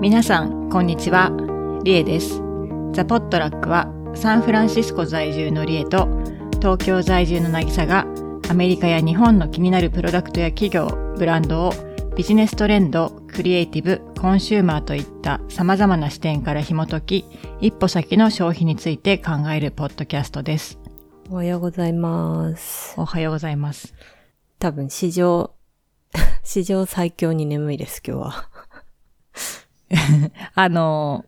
[0.00, 1.30] 皆さん、こんにちは。
[1.84, 2.40] リエです。
[2.92, 6.08] ザ・ポットラックは、サンフランシスコ在住のリエと、
[6.52, 8.06] 東京在住の渚が、
[8.48, 10.86] アメリカや日本の気になるプロダクトや企業、
[11.18, 11.72] ブランドを、
[12.16, 17.24] ビジネストレンド、クリエイティブ、コンシューマーといった様々な視点から紐解き、
[17.60, 20.78] 一歩先の消費について考えるポッドキャストです。
[21.28, 22.94] おはようございます。
[22.96, 23.92] おはようございます。
[24.58, 25.50] 多分史上、
[26.42, 28.48] 史上最強に眠いです、今日は。
[30.54, 31.24] あの、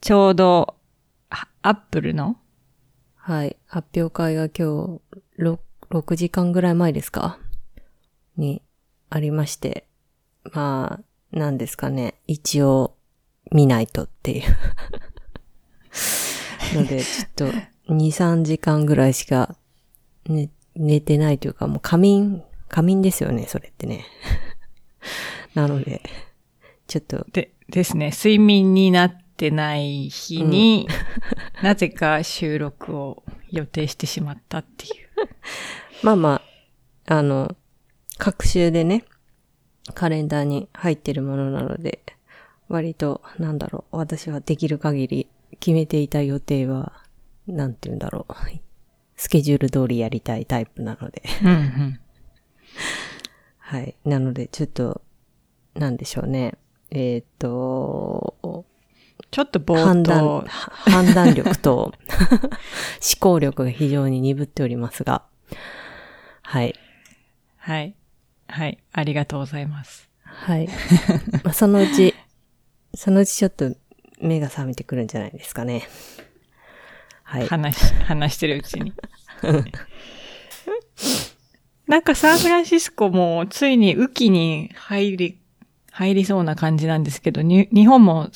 [0.00, 0.76] ちょうど、
[1.30, 2.36] あアップルの？
[3.16, 3.56] はい。
[3.66, 5.00] 発表会が今
[5.38, 5.58] 日、6,
[5.90, 7.38] 6時間ぐらい前ですか？
[8.36, 8.62] に
[9.10, 9.86] ありまして。
[10.52, 11.00] ま
[11.32, 12.14] あ、なんですかね。
[12.26, 12.96] 一応、
[13.50, 14.44] 見ないとっていう。
[16.74, 17.44] ので、ちょっと、
[17.92, 19.56] 2、3時間ぐらいしか
[20.26, 24.04] 寝、寝てないというか、もう仮眠、仮眠ですよね、それってね。
[25.54, 26.02] なので、
[26.86, 30.86] ちょっと、で、ですね、睡眠になってない日に、
[31.62, 34.92] なぜか収録を予定してしまったっていう。
[36.04, 36.42] まあま
[37.06, 37.56] あ、あの、
[38.18, 39.04] 各週でね、
[39.94, 42.02] カレンダーに入ってるものなので、
[42.68, 45.26] 割と、なんだろう、私はできる限り
[45.58, 46.92] 決めていた予定は、
[47.46, 48.34] なんて言うんだろう、
[49.16, 52.00] スケジュール通りやりたいタイプなので、うんうん。
[53.58, 53.96] はい。
[54.04, 55.00] なので、ちょっと、
[55.74, 56.58] なんでしょうね。
[56.94, 58.66] えっ、と、
[59.30, 62.28] ちょっとぼーっ判断、と、判断力と 思
[63.18, 65.24] 考力が非常に鈍っておりますが、
[66.42, 66.74] はい。
[67.56, 67.94] はい。
[68.46, 68.78] はい。
[68.92, 70.10] ありがとうございます。
[70.22, 70.68] はい。
[71.44, 72.14] まあ、そのうち、
[72.94, 73.74] そのうちちょっと
[74.20, 75.88] 目が覚めてくるんじゃないですかね。
[77.22, 77.48] はい。
[77.48, 78.92] 話し、話してるうちに。
[81.88, 85.41] なんかサンフランシスコもついに雨季に入り、
[85.92, 88.30] 入りそうな感じなんですけど、に日本も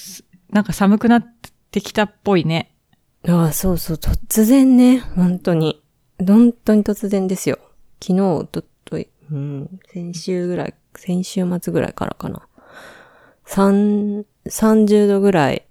[0.51, 1.37] なんか寒くなっ
[1.71, 2.75] てきたっぽいね。
[3.27, 5.83] ああ、そうそう、突然ね、本当に。
[6.25, 7.59] 本当に突然ですよ。
[8.01, 12.47] 昨日、おととい、うん、先週ぐらい、先週末ぐらいからかな。
[13.47, 15.67] 三、30度ぐらい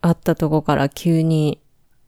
[0.00, 1.60] あったとこから急に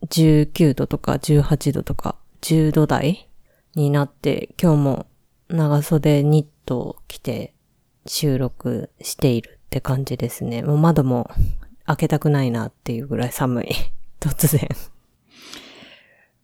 [0.09, 3.28] 19度とか18度とか10度台
[3.75, 5.06] になって、今日も
[5.49, 7.55] 長袖ニットを着て
[8.06, 10.62] 収録しているって感じですね。
[10.62, 11.31] もう窓も
[11.87, 13.69] 開けたくないなっていうぐらい寒い。
[14.21, 14.69] 突然。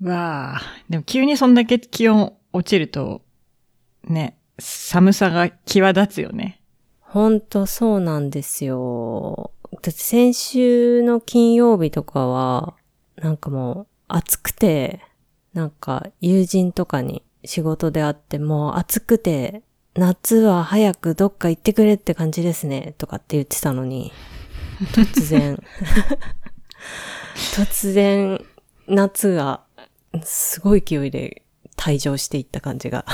[0.02, 3.22] わあ、でも急にそんだけ気温落ちると、
[4.04, 6.60] ね、寒さが際立つよね。
[7.00, 9.52] ほんとそうなんですよ。
[9.72, 12.74] だって先週の金曜日とかは、
[13.16, 15.00] なんかもう暑くて、
[15.54, 19.62] なんか友人とかに仕事で会ってもう暑くて、
[19.96, 24.12] 夏は早くどっか行ってくれって感じですね、とかって言ってたのに、
[24.92, 25.62] 突然、
[27.56, 28.44] 突然、
[28.88, 29.62] 夏が
[30.22, 31.42] すごい勢いで
[31.76, 33.04] 退場していった感じが。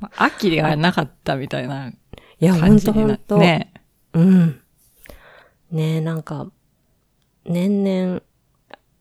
[0.00, 1.92] まあ秋ではなかったみたいな
[2.40, 3.38] いや、ほ感じになんとほんと。
[3.38, 3.72] ね。
[4.12, 4.60] うん。
[5.70, 6.50] ねえ、なんか、
[7.44, 8.22] 年々、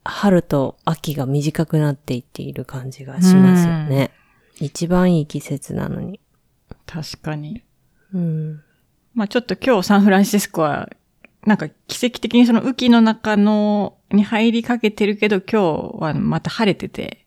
[0.04, 4.12] 春と秋が短くなっていっている感じがしますよね。
[4.60, 6.20] 一番いい季節なのに。
[6.88, 7.62] 確かに。
[8.14, 8.64] うん。
[9.14, 10.90] まあちょっと今日サンフランシスコは、
[11.46, 17.26] なんか奇跡的にその雨季の中の、に入りかけてるけど今日はまた晴れてて。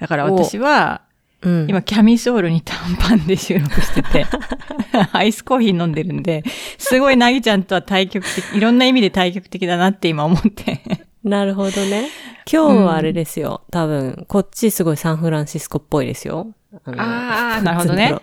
[0.00, 1.02] だから私は、
[1.42, 1.66] うん。
[1.68, 4.26] 今キャミソールに短パンで収録してて、
[5.12, 6.42] アイスコーヒー飲んでるんで、
[6.78, 10.80] すごいなぎちゃんとは対極的、いろんな意味で対極的だなって今思って。
[11.24, 12.08] なるほどね。
[12.50, 13.62] 今日はあれですよ。
[13.70, 16.48] 多分、こっちすごいサンフランシスコっぽいですよ。
[16.84, 18.16] あのあーなるほどね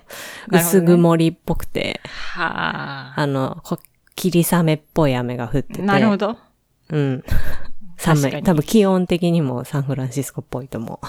[0.51, 2.01] 薄曇りっぽくて、
[2.35, 3.21] はあ。
[3.21, 3.77] あの、こ
[4.15, 5.81] 霧雨っぽい雨が降ってて。
[5.81, 6.37] なるほど。
[6.89, 7.23] うん。
[7.97, 8.43] 寒い。
[8.43, 10.99] 多分気温的にもサンフランシスコっぽいと思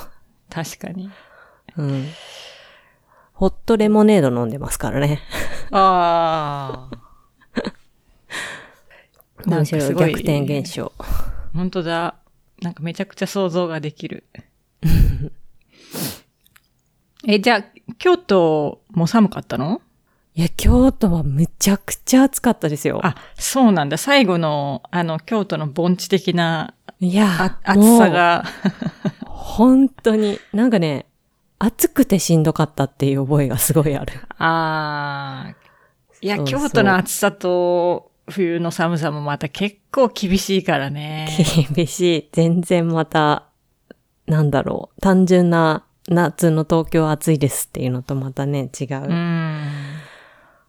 [0.48, 1.10] 確かに。
[1.76, 1.82] う。
[1.82, 2.06] うん。
[3.32, 5.21] ホットレモネード飲んでますからね。
[5.71, 6.97] ああ。
[9.47, 10.92] なん面白い逆転現象。
[11.54, 12.16] 本当だ。
[12.60, 14.24] なんかめちゃくちゃ想像ができる。
[17.27, 17.65] え、じゃあ、
[17.98, 19.80] 京都も寒かったの？
[20.34, 23.00] いや、京都はむちゃくちゃ暑かったですよ。
[23.03, 23.97] あ、そうなんだ。
[23.97, 28.10] 最後の、あの、京都の盆地的ないやあ、暑さ。
[28.10, 28.45] が。
[29.27, 31.06] 本当に、なんかね、
[31.62, 34.15] 暑くてしんどかったっていう覚えがすごいある。
[34.39, 35.54] ああ。
[36.22, 41.28] いや、そうそう京都の暑さと冬の寒さもまた結構厳しいからね。
[41.74, 42.28] 厳しい。
[42.33, 43.47] 全然また、
[44.27, 45.01] なんだろう。
[45.03, 49.03] 単純な夏の東京暑いですっていうのとまたね、違う。
[49.07, 49.71] うん。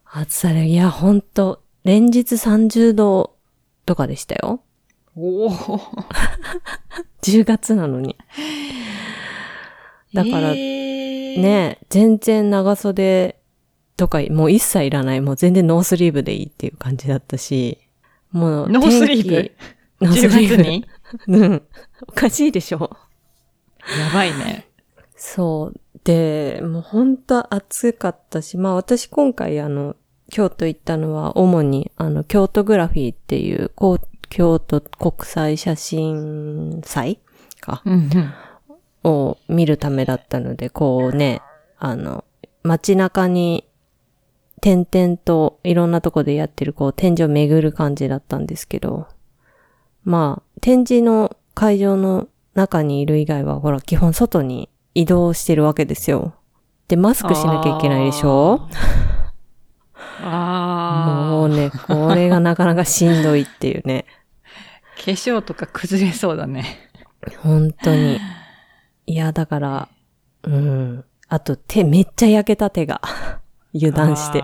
[0.05, 3.37] 暑さで、いや、ほんと、連日30度
[3.85, 4.61] とかでしたよ。
[5.15, 5.49] おお。
[7.23, 8.17] 10月なのに。
[10.13, 13.39] だから、えー、ね、全然長袖
[13.97, 15.21] とか、もう一切いらない。
[15.21, 17.77] もう全然ノースリーブでいいっていう感じだったし、
[18.31, 19.51] もうノースリーブ？
[20.05, 20.87] ノースリーブ10月に？
[21.27, 21.63] うん。
[22.07, 22.89] おかしいでしょ。
[23.97, 24.67] やばいね。
[25.15, 25.79] そう。
[26.03, 29.95] で、もう本当暑かったし、まあ私今回あの、
[30.31, 37.19] 京都行ったのは主にあの、京都グラフィーっていう、こう京都国際写真祭
[37.59, 38.33] か、うんうん。
[39.03, 41.41] を見るためだったので、こうね、
[41.77, 42.23] あの、
[42.63, 43.67] 街中に
[44.61, 49.07] 点々といろんなとこでやってるこう展示を巡る感じだったんですけど、
[50.03, 56.35] まあ、展示の会場の中にいる以外は、ほら、基本外に移動してるわけですよ。
[56.87, 58.67] で、マスクしなきゃいけないでしょ？
[60.23, 61.31] ああ。
[61.31, 64.05] もうね、これがなかなかしんどいっていうね。
[64.97, 66.65] 化粧とか崩れそうだね。
[67.41, 68.19] 本当に。
[69.11, 69.89] いや、だから、
[70.43, 71.03] うん。
[71.27, 73.01] あと手、めっちゃ焼けた手が。
[73.75, 74.41] 油断して。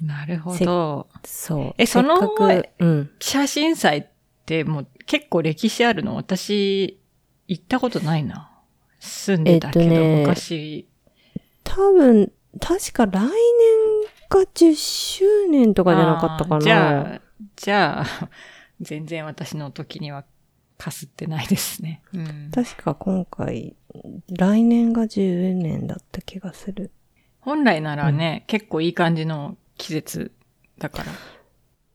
[0.00, 1.06] なるほど。
[1.24, 1.74] そう。
[1.78, 2.18] えその
[2.80, 3.10] うん。
[3.20, 4.06] 写真祭っ
[4.44, 6.16] てもう結構歴史あるの？
[6.16, 7.00] 私、
[7.46, 8.50] 行ったことないな。
[8.98, 10.88] 住んでたけど、えっとね昔。
[11.62, 13.30] 多分、確か来年
[14.28, 16.60] が10周年とかじゃなかったかな。
[16.60, 17.20] じゃあ、
[17.54, 18.28] じゃあ、
[18.80, 20.24] 全然私の時には
[20.78, 22.02] かすってないですね。
[22.12, 23.76] うん、確か今回、
[24.30, 26.90] 来年が10年だった気がする。
[27.40, 30.32] 本来ならね、結構いい感じの季節
[30.78, 31.12] だから。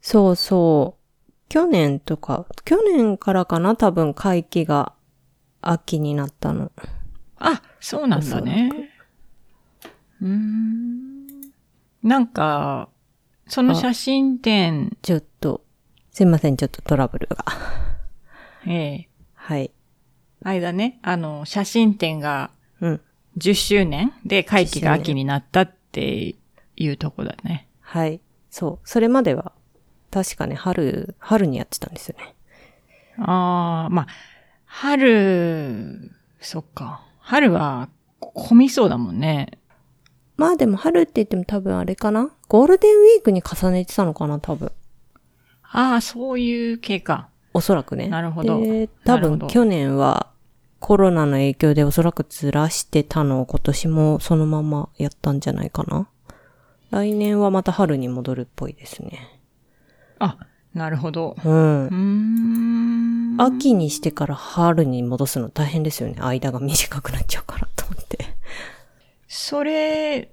[0.02, 1.32] そうそう。
[1.50, 4.94] 去年とか、去年からかな多分会期が
[5.62, 6.72] 秋になったの。
[7.38, 8.72] あ、そうなんだね。
[10.22, 11.28] うーん。
[12.04, 12.90] なんか、
[13.48, 15.66] その写真展、ちょっと、
[16.12, 17.46] すいません、ちょっとトラブルが。
[18.68, 19.72] ええはい。
[20.44, 23.02] 間ね、あの、写真展がうん。
[23.38, 26.36] 10周年で会期が10周年秋になったって
[26.76, 27.68] いうとこだね。
[27.80, 28.20] はい。
[28.50, 28.88] そう。
[28.88, 29.54] それまでは、
[30.12, 32.36] 確かね、春、春にやってたんですよね。
[33.20, 34.08] ああ、まあ、
[34.66, 37.06] 春、そっか。
[37.20, 37.88] 春は
[38.20, 39.60] 混みそうだもんね。
[40.38, 42.32] まあでも春って言っても多分あれかな？
[42.48, 44.72] ゴールデンウィークに重ねてたのかな多分。
[45.64, 47.30] ああ、そういう系か。
[47.54, 48.08] おそらくね。
[48.08, 50.32] なるほどで、多分去年は
[50.80, 56.08] コロナの影響でおそらくずらしてたのを今年もそのままやったんじゃないかな。
[56.90, 59.40] 来年はまた春に戻るっぽいですね。
[60.20, 60.38] あ、
[60.74, 61.36] なるほど。
[61.44, 61.90] うんう。
[61.90, 63.42] ーん。
[63.42, 66.16] 秋にしてから春に戻すの大変ですよね。
[66.20, 68.36] 間が短くなっちゃうからと思って。
[69.28, 70.32] それ、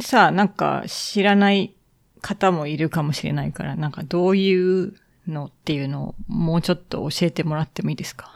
[0.00, 1.74] さあ、なんか知らない
[2.20, 4.94] 方もいるかもしれないから、なんかどういう
[5.28, 8.32] のっていうのをもうちょっと教えてもらってもいいですか？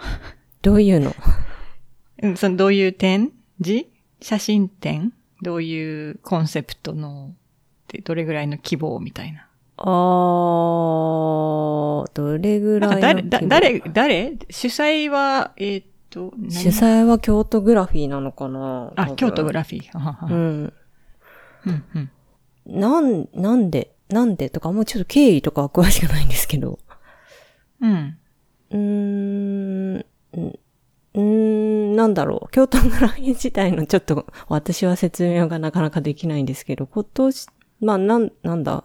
[0.62, 1.14] どういうの？
[2.22, 3.32] うんそのどういう展
[3.62, 3.86] 示？
[4.20, 5.12] 写真展？
[5.42, 7.32] どういうコンセプトの、
[7.88, 9.46] でどれぐらいの希望みたいな？
[9.78, 14.36] あー、どれぐらない誰、誰、誰？
[14.50, 16.52] 主催は、えーっと、何？
[16.52, 18.92] 主催は京都グラフィーなのかな？
[18.96, 20.26] あ、京都グララフィー。
[20.28, 20.72] うん。
[21.66, 22.10] うんうん。
[22.66, 26.78] なん、なんで、なんでとか、もうちょっと経緯とかは詳しくないんですけど。
[27.80, 28.18] うん。
[28.70, 32.50] うーん、うーん、なんだろう。
[32.50, 37.46] 京都グラフィー自体のちょっと私は説明がなかなかできないんですけど、今年、
[37.80, 38.84] まあ、なん、なんだ？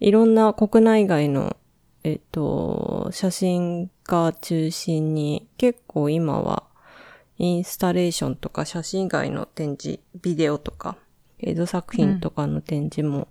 [0.00, 1.56] いろんな国内外の、
[2.04, 6.64] えっと、写真家中心に、結構今は、
[7.38, 10.96] インスタレーションとか写真以外の展示、ビデオとか、
[11.38, 13.28] 映像作品とかの展示も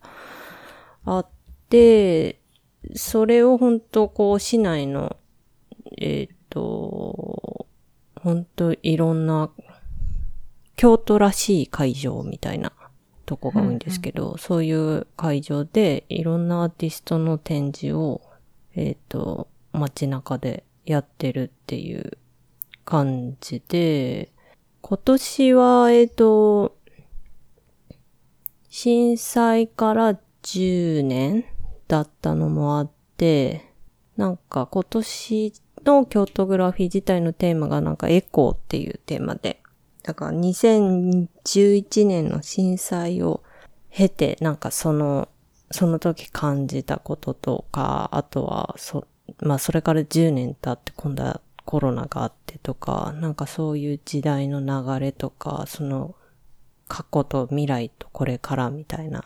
[1.05, 1.27] あっ
[1.69, 2.39] て、
[2.95, 5.17] それを本当こう市内の、
[5.97, 7.67] えっ、と、
[8.15, 9.51] 本当いろんな、
[10.75, 12.71] 京都らしい会場みたいな
[13.25, 18.21] とこが多いんですけど、そういう会場でいろんなアーティストの展示を、
[18.75, 22.17] えっ、と、街中でやってるっていう
[22.83, 24.31] 感じで、
[24.81, 26.75] 今年は、えっ、と、
[28.69, 31.45] 震災から10年
[31.87, 33.65] だったのもあって、
[34.17, 35.53] なんか今年
[35.85, 39.61] の京都グラフィー自体のテーマがなんかエコーっていうテーマで、
[40.03, 43.43] だから2011年の震災を
[43.89, 45.29] 経て、なんかその、
[45.71, 49.07] その時感じたこととか、あとは、そ、
[49.41, 56.15] まあそれから10年経って今度はコロナがあってとか、なんかそういう時代の流れとか、その
[56.87, 59.23] 過去と未来とこれからみたいな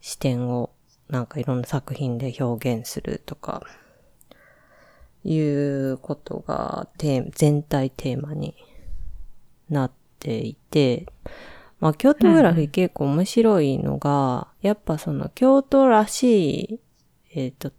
[0.00, 0.70] 視点を
[1.08, 3.66] なんかいろんな作品で表現するとか、
[5.24, 8.54] いうことがテーマ、全体テーマに
[9.68, 11.06] なっていて、
[11.80, 16.80] まあ、京都グラフィー結構面白いのが、やっぱその京都らしい、
[17.34, 17.72] えっ、と、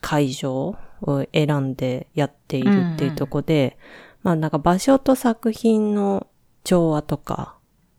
[0.00, 3.76] 会場を選んでやっているっていうとこで、
[4.22, 6.26] まあなんか場所と作品の
[6.64, 7.56] 調和とか、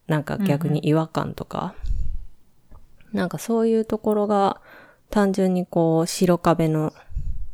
[0.07, 1.75] なんか逆に違和感とか、
[3.13, 4.59] なんかそういうところが
[5.09, 6.93] 単純にこう白壁の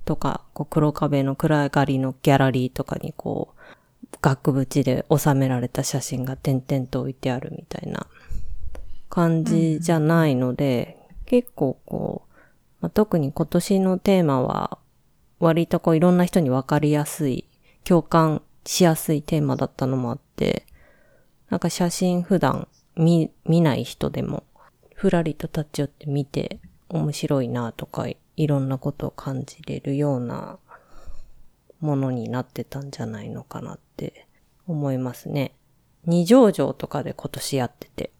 [0.05, 3.59] とか、こう黒壁の暗がりのギャラリーとかにこう、
[4.21, 8.07] 額縁で収められた写真が点々と置いてあるみたいな
[9.09, 12.33] 感じじゃないので、結構こう、
[12.81, 14.79] まあ、特に今年のテーマは
[15.39, 17.45] 割とこういろんな人にわかりやすい、
[17.83, 20.65] 共感しやすいテーマだったのもあって、
[21.49, 24.43] なんか写真普段見、見ない人でも、
[24.99, 30.59] ふらりと立ち寄って見て面白いなとか、いろんなことを感じれるような
[31.79, 34.27] ものになってたんじゃないのかなって
[34.67, 35.53] 思いますね。
[36.05, 38.11] 二条城とかで今年やってて、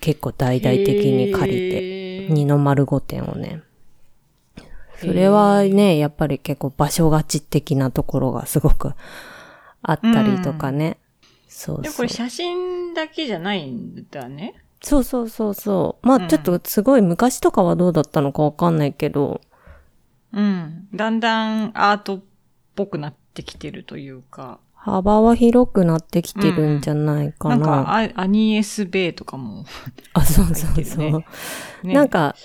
[0.00, 3.62] 結構大々的に借りて、二の丸御殿をね。
[4.96, 8.94] それはね、やっぱり結構場所がち的なところがすごく
[9.82, 10.98] あったりとかね。
[11.46, 11.82] そうそう。
[11.84, 14.56] でもこれ写真だけじゃないんだね。
[14.80, 16.06] そうそうそうそう。
[16.06, 19.40] まあ、ちょっとすごい昔とかはどうだったのかわかんないけど、
[20.32, 20.88] うん。
[20.94, 22.22] だんだんアートっ
[22.74, 24.60] ぽくなってきてるというか。
[24.74, 27.56] 幅は広くなってきてるんじゃないかな。
[27.56, 29.64] なんかア、アニエスベイとかも。
[30.14, 31.24] あ、そうそうそう。
[31.82, 32.36] ねなんか、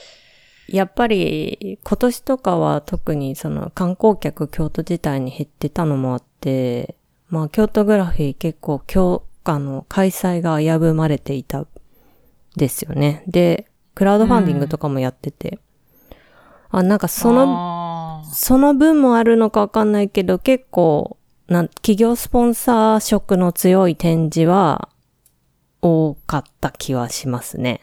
[0.68, 6.96] やっぱり今年とかは特にその観光客京都自体に減ってたのもあって、
[7.30, 11.66] まあ京都グラフィー結構今日、あの、開催が危ぶまれていた
[12.56, 13.24] ですよね。
[13.28, 15.60] で、クラウドファンディングとかもやってて、
[16.70, 21.18] あ、なんかその、の、その分もあるのかわかんないけど、結構、
[21.48, 24.90] なん、企業スポンサー色の強い展示は
[25.82, 27.82] 多かった気はしますね。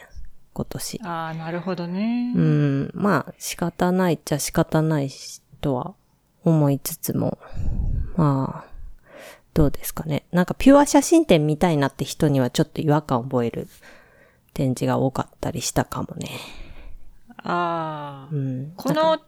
[0.53, 1.01] 今年。
[1.05, 2.33] ああ、なるほどね。
[2.35, 5.95] うん、まあ仕方ないっちゃ仕方ないしとは
[6.45, 7.39] 思いつつも、
[8.17, 8.71] まあ、
[9.55, 10.25] どうですかね。
[10.33, 13.69] なんかピュア写真展見たいなって人にはちょっと違和感を覚える
[14.55, 16.29] 展示が多かったりしたかもね。
[17.39, 18.37] ああう。
[18.37, 18.73] ん。
[18.77, 19.21] この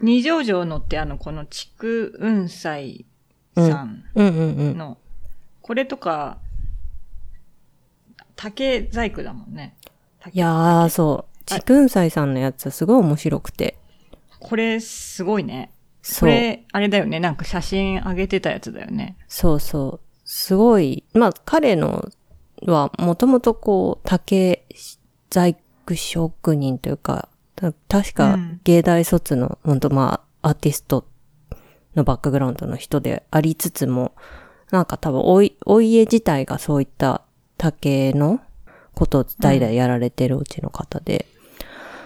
[0.00, 3.06] 二条城のってあの、この竹雲斎
[3.54, 4.78] さんうんうんうん。
[4.78, 4.98] の、
[5.62, 6.38] これとか、
[8.36, 9.76] 竹細工だもんね。
[10.20, 11.44] 竹いやー、そう。
[11.46, 13.78] ちくんさんのやつはすごい面白くて。
[14.40, 15.70] これすごいね。
[16.20, 16.26] こ。
[16.26, 17.20] れ、あれだよね。
[17.20, 19.16] なんか写真上げてたやつだよね。
[19.28, 20.00] そうそう。
[20.24, 22.08] すごい、まあ彼の
[22.62, 24.66] はもともとこう、竹
[25.30, 25.56] 細
[25.86, 28.60] 工職人というか、た確うかん。
[28.64, 31.06] 芸大卒の、本当まあ、アーティスト
[31.94, 34.12] のバックグラウンドの人でありつつも、
[34.70, 37.22] なんか多分おい、お家自体がそういった
[37.56, 38.40] 竹の
[38.94, 41.26] ことを代々やられてるうちの方で、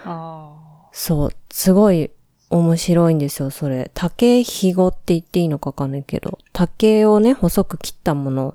[0.05, 2.11] あそう、すごい
[2.51, 3.91] 面白いんですよ、それ。
[3.95, 8.55] 竹ひごって言っていいのかわかんないけど、竹をね、細く切ったもの、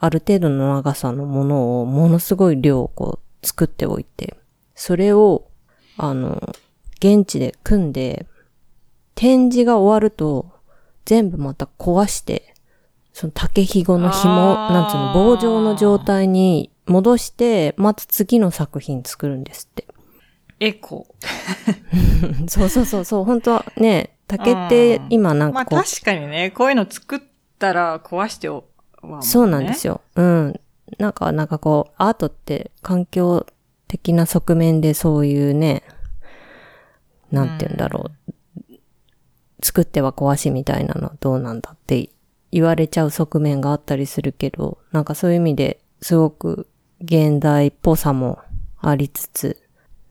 [0.00, 4.36] ある程度の長さのものをものすごい量こう作っておいて、
[4.74, 5.46] それを、
[5.98, 6.54] あの、
[6.96, 8.26] 現地で組んで、
[9.14, 10.50] 展示が終わると、
[11.04, 12.54] 全部また壊して、
[13.12, 19.86] その竹ひごの紐、なんつうの、棒状の状態に戻して、また次の作品作るんですって。
[19.88, 19.94] あ。
[20.60, 21.06] エコ。
[22.48, 27.20] そうそうそうそう、本当はね、竹って今なんまあかこう、確かにね、こういうの作っ
[27.58, 28.48] たら壊して
[29.02, 30.00] ねそうなんですよ。
[30.16, 30.60] うん。
[30.98, 33.46] なんか、なんかこう、アートって環境
[33.88, 35.82] 的な側面でそういうね、
[37.30, 38.74] なんて言うんだろう。
[39.62, 42.08] 作っては壊しみたいなのはどうなんだって
[42.50, 46.66] 言われちゃう側面があったりするけど、なんかそういう意味ですごく
[47.02, 48.38] 現代っぽさも
[48.80, 49.62] ありつつ、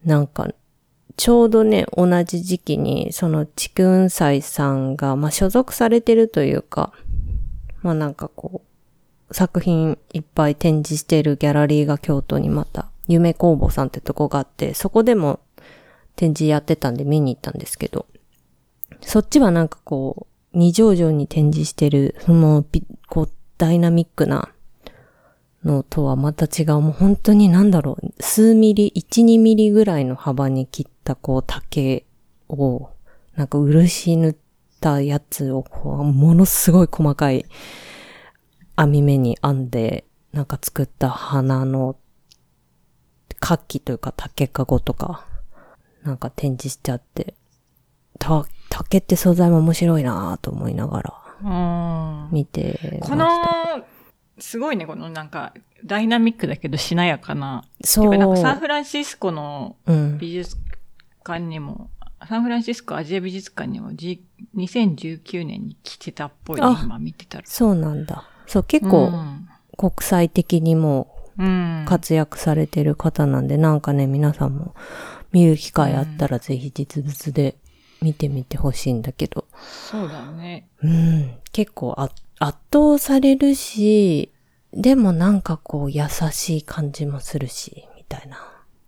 [0.06, 0.50] なんか
[1.20, 6.94] ちょうどね、同じ時期に、その、ちくんさいさんが、まあ、所属されてるというか、
[7.82, 8.69] まあ、なんかこう、
[9.32, 15.40] 作品いっぱい展示してるギャラリーが京都にまた、夢工房さんってとこがあって、そこでも
[16.16, 18.06] 展示やってたんで見に行ったんですけど、
[19.02, 22.66] そっちはなんかこう、二条城に展示してる、その、
[23.08, 24.50] こう、ダイナミックな
[25.64, 32.06] のとはまた違う、もう本当になんだろう、数ミリ、1、2ミリぐらいの幅に切ったこう竹
[32.48, 32.90] を、
[33.36, 34.36] なんか漆塗っ
[34.82, 37.46] たやつをこう、ものすごい細かい
[38.82, 41.98] 網目に編んで、なんか作った花の、
[43.42, 45.26] 活気というか竹かごとか、
[46.04, 47.36] なんか展示してあって、
[48.20, 52.30] た、竹って素材も面白いなと思いながらうん。
[52.32, 53.08] 見てました。
[53.10, 53.28] この、
[54.40, 57.66] すごいね、このなんか、ダイナミックだけどしなやかな。
[57.84, 58.18] そう。
[58.18, 60.18] なんかサンフランシスコのうん。
[60.18, 60.56] 美術
[61.26, 61.90] 館にも、
[62.28, 64.24] サンフランシスコアジア美術館にも、G、
[64.56, 67.44] 2019年に来てたっぽいね、あ今見てたら。
[67.46, 68.30] そうなんだ。
[68.50, 71.86] そう、結う構ん国際的にもうん。
[71.88, 74.76] 活躍されてる方なんで、なんかね、皆さんも
[75.32, 77.56] 見る機会あったらぜひ実物で
[78.02, 79.46] 見てみてほしいんだけど。
[79.56, 80.68] そうだね。
[80.84, 81.32] うん。
[81.54, 84.34] 結構あ圧倒されるし、
[84.74, 88.38] でもなんかこう優しい感じもするし、みたいな。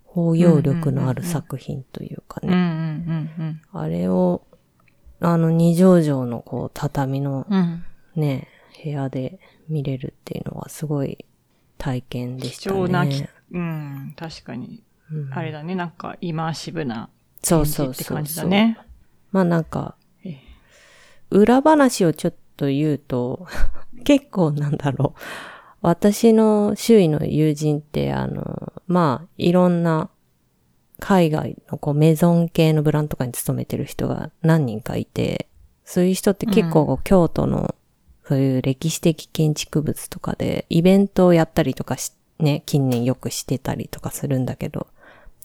[0.03, 2.57] 包容力のある作品というかうんうね。
[2.57, 4.41] んあれを、
[5.21, 7.85] あの二畳畳のこう畳のうんうん。
[8.17, 8.21] うん。
[8.21, 8.47] ね、
[8.83, 11.25] 部屋で見れるっていうのはすごい
[11.77, 12.79] 体験でし貴たね。
[12.79, 14.83] 重なき、うん、確かに。
[15.11, 17.09] うんあれだね、なんか、イマーシブな
[17.43, 18.77] そう展そうそう示って感じだね。
[19.31, 20.39] まあなんかええ、
[21.29, 23.47] 裏話をちょっと言うと、
[24.05, 25.19] 結構なんだろう。
[25.81, 30.11] 私の周囲の友人って、あの、まあ、いろんな
[30.99, 35.49] 海外のこうメゾン系のブランドとかに勤めてる人が何人かいて、
[35.83, 37.73] そういう人って結構京都の
[38.27, 44.87] そういう歴史的建築物とかでイベントをやったりとかし、ね、近年よくしてたりとかするんだけど、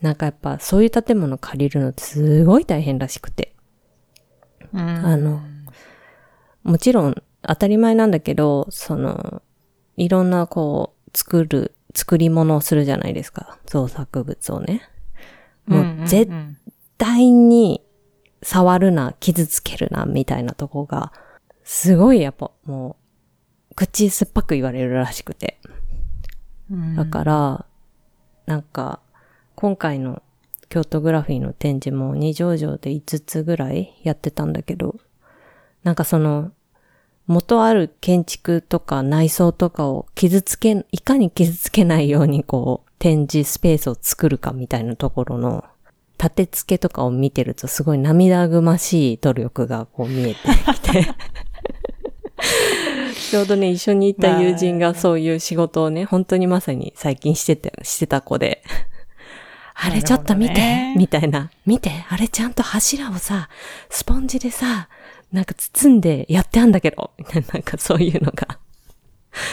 [0.02, 3.54] なんかやっぱそういう建物借りるのってすごい大変らしくて。
[4.72, 4.80] うん。
[4.80, 5.40] あの、
[6.62, 9.42] もちろん当たり前なんだけど、その、
[9.96, 13.58] いろんなこう、作る、作り物をするじゃないですか。
[13.66, 14.82] 創作物をね。
[15.66, 16.58] もう絶うん
[16.98, 17.82] 対に
[18.42, 21.12] 触るな、傷つけるな、みたいなとこが、
[21.66, 22.96] すごいやっぱも
[23.72, 25.58] う、口酸っぱく言われるらしくて。
[26.70, 27.66] うんだから、
[28.46, 29.00] なんか、
[29.56, 30.22] 今回の
[30.68, 34.96] 京都グラフィーの展示も二条城で5つぐらいやってたんだけど、
[35.82, 36.52] なんかその、
[37.26, 45.64] 元ある建築とか内装とかを傷つけ、いかに傷つけないようにこう、展示スペースを作るかみたいなところの、
[46.18, 50.40] 立て付けとかを見てるとすごい涙ぐましい努力がこう見えて
[50.74, 51.06] きて。
[53.30, 58.62] ちょうどね、一緒に行った友人がそういう仕事をね、本当にまさに最近してて、してた子で、
[59.74, 61.50] あれちょっと見て、ねみたいな。
[61.66, 63.48] 見て、あれちゃんと柱をさ、
[63.90, 64.88] スポンジでさ、
[65.32, 68.58] なんか包んでやってあんだけど、みたいな、なんかそういうのが、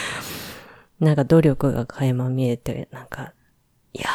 [1.00, 3.32] なんか努力が垣間見えて、なんか、
[3.92, 4.08] いや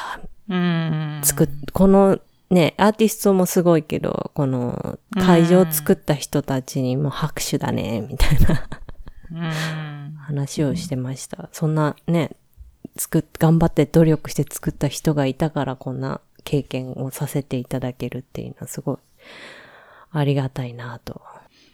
[0.50, 1.22] ー、うん。
[1.24, 8.68] 作っ、このね、アーティストもすごいけど、この会場を作った人たちにも拍手だね、みたいな
[9.32, 10.16] うん。
[10.18, 11.50] 話をしてました。
[11.52, 12.32] そんなね、
[12.98, 18.98] 作っ、頑張って努力して作った人がいたからこんな経験をさせていただけるっていうのはすごい
[20.12, 21.22] ありがたいなと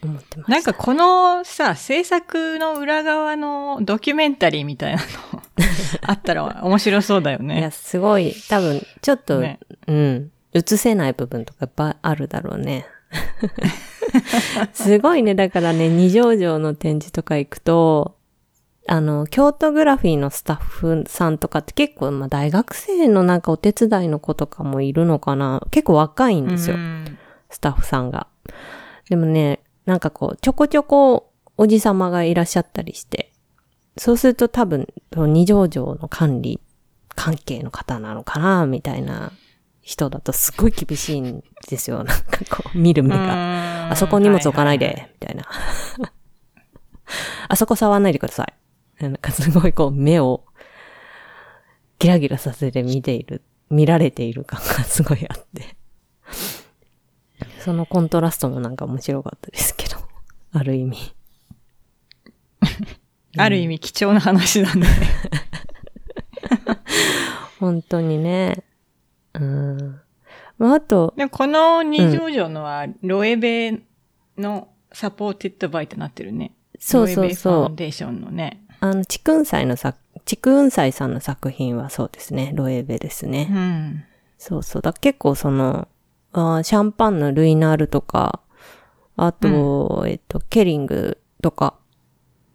[0.04, 0.52] 思ってました。
[0.52, 5.42] なんかこのさ、制作の裏側のドキュメンタリーみたいなの
[6.04, 7.72] あったら面白そうだよいや、ね。
[7.72, 12.86] すごい、多分、ちょっと、ねうん、映せない部分とかいっぱいあるだろうね。
[14.74, 18.16] すごいね、だからね、二条城の展示とか行くと、
[18.88, 26.76] あの、京都グラフィーのスタッフさんとかって結構、まあ大学生のなんかお手伝いの子とかもいるのかな結構若いんですよ。
[26.78, 27.18] うん
[27.56, 28.28] スタッフさんが。
[29.10, 33.32] でもね、なんかこう、ちょこちょこおじさまがいらっしゃったりして、
[33.98, 36.60] そうすると多分、二条城の管理
[37.16, 39.32] 関係の方なのかな、みたいな
[39.86, 41.98] 人だとすっごい厳しいんですよ。
[41.98, 42.16] なんか
[42.50, 43.92] こう、見る目が。
[43.92, 45.46] あそこ荷物置かないで、みたいな。
[47.48, 49.04] あそこ触らないでください。
[49.04, 50.44] なんかすごいこう、目を
[52.00, 55.78] ギラギラさせて見ている、見られている感がすごいあって。
[57.60, 59.98] そのコントラストもなんか面白かったですけど。
[60.52, 61.14] ある意味。
[63.38, 64.88] ある意味貴重な話だね。
[67.60, 68.64] 本当にね。
[69.40, 70.02] うん。
[70.58, 73.82] まあ、あと、この二条城のは、ロエベ
[74.38, 76.54] の supported by となってるね。
[76.80, 78.66] そうそうロエベ Foundation そうのね。
[78.80, 82.52] あの、チクンサイの作、チクンサイさんの作品はそうですね。
[82.56, 83.48] ロエベですね。
[83.52, 84.04] うん。
[84.38, 84.82] そうそう。
[84.82, 85.88] だ結構その、
[86.34, 88.42] あーシャンパンのルイナールとか、
[89.18, 91.76] あと、えっと、ケリングとか、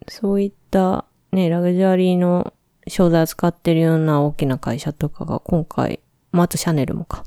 [0.08, 2.52] そういったね、ラグジュアリーの
[2.86, 6.00] 商材を使ってるような大きな会社とかが今回、
[6.32, 7.24] まあ、あとシャネルもか、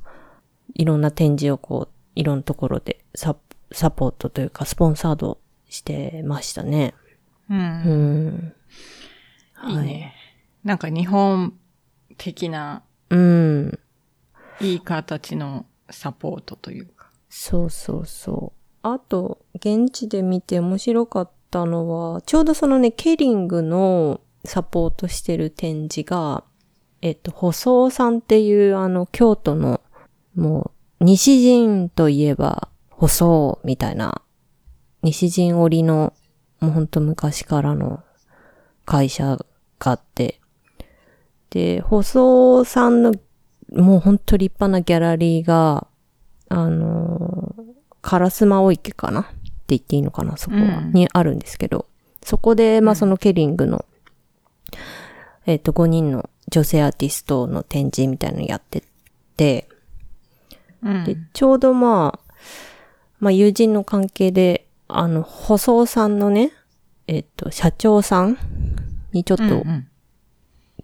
[0.74, 3.36] いろんな展示をこう、いろんなところでサ
[3.72, 6.94] サポートというかスポンサードしてましたね。
[7.50, 7.54] う。
[7.54, 8.54] うんん。
[9.68, 10.13] いいね。
[10.63, 11.54] なんか日本
[12.18, 13.80] 的な、うん。
[14.62, 17.10] いい形のサポートというか。
[17.30, 18.60] そうそうそう。
[18.84, 26.44] あと、現地で見て面白かったのは、ちょうどそのね、ケリングのサポートしてる展示が、
[27.04, 29.82] えっと、細尾さんっていうあの、京都の、
[30.36, 34.22] もう、西陣といえば、細尾みたいな、
[35.02, 36.13] 西陣織の、
[36.62, 38.02] もうほんと昔からの
[38.86, 39.46] 会社が
[39.92, 40.39] あって、
[41.50, 43.13] で、細尾さんの、
[43.74, 45.88] もうほんと立派なギャラリーが、
[46.48, 49.32] あのー、烏丸池かなって
[49.68, 50.94] 言っていいのかなそこは、うん。
[50.94, 51.86] にあるんですけど、
[52.24, 52.96] そこで、まあ、うん。
[52.96, 53.84] そのケリングの、
[55.46, 58.84] えっ、と、5人の女性アーティストの展示みたいなのやって
[59.36, 59.68] て、
[60.84, 61.04] うん。
[61.04, 62.34] で、ちょうどまあ、
[63.20, 66.52] まあ、友人の関係で、あの、細尾さんのね、
[67.08, 68.38] えっ、と、社長さん
[69.13, 69.88] にちょっと、うんうん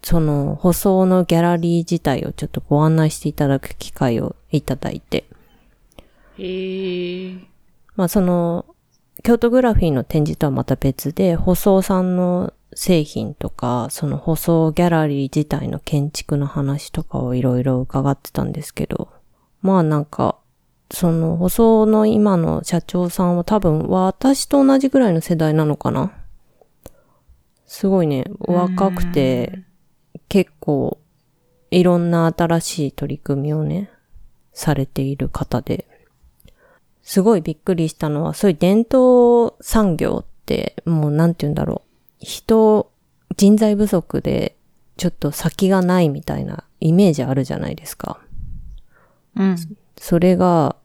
[0.02, 5.26] その、舗装のギャラリー自体をちょっとご案内していただく機会をいただいて、
[6.38, 7.36] へえ。
[7.98, 8.66] まあその、
[9.24, 19.10] 京都グラフィーの展示とはまた別で、舗装さんの製品とか、その舗装ギャラリー自体の建築の話とかをいろいろ伺ってたんですけど、
[19.62, 20.38] まあなんか、
[20.90, 26.14] その舗装の今の社長さんは多分私と同じぐらいの世代なのかな？
[27.66, 29.60] すごいね、若くて、
[30.30, 31.00] 結構
[31.72, 33.92] いろんな新しい取り組みをね、
[34.54, 35.86] されている方で、
[37.04, 41.89] すごいびっくりしたのは、そういう伝統産業って、もうなんて言うんだろう。
[42.20, 42.92] 人、
[43.38, 44.56] 人材不足で、
[44.98, 48.20] ちょっと先がないみたいなイメージあるじゃないですか。
[49.36, 49.56] うん。
[49.98, 50.76] それが、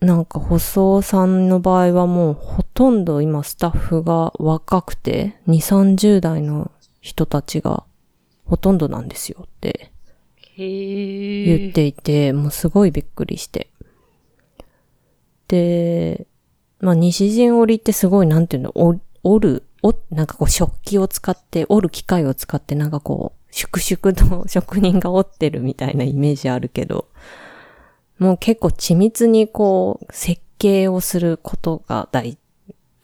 [0.00, 7.84] なんか、細尾さんの場合はもうほとんど今スタッフが若くて、2、30代の人たちが
[8.44, 9.92] ほとんどなんですよって
[10.56, 11.58] へえ。
[11.58, 13.68] 言っていて、もうすごいびっくりして。
[15.48, 16.26] で、
[16.80, 27.08] まあ、西陣織ってすごい、なんていうの、お織る、お、なんかこう食器を使って、織る機械を使って、なんかこう、粛々と職人が織ってるみたいなイメージあるけど、
[28.18, 32.38] もう結構緻密にこう、設計をすることが大、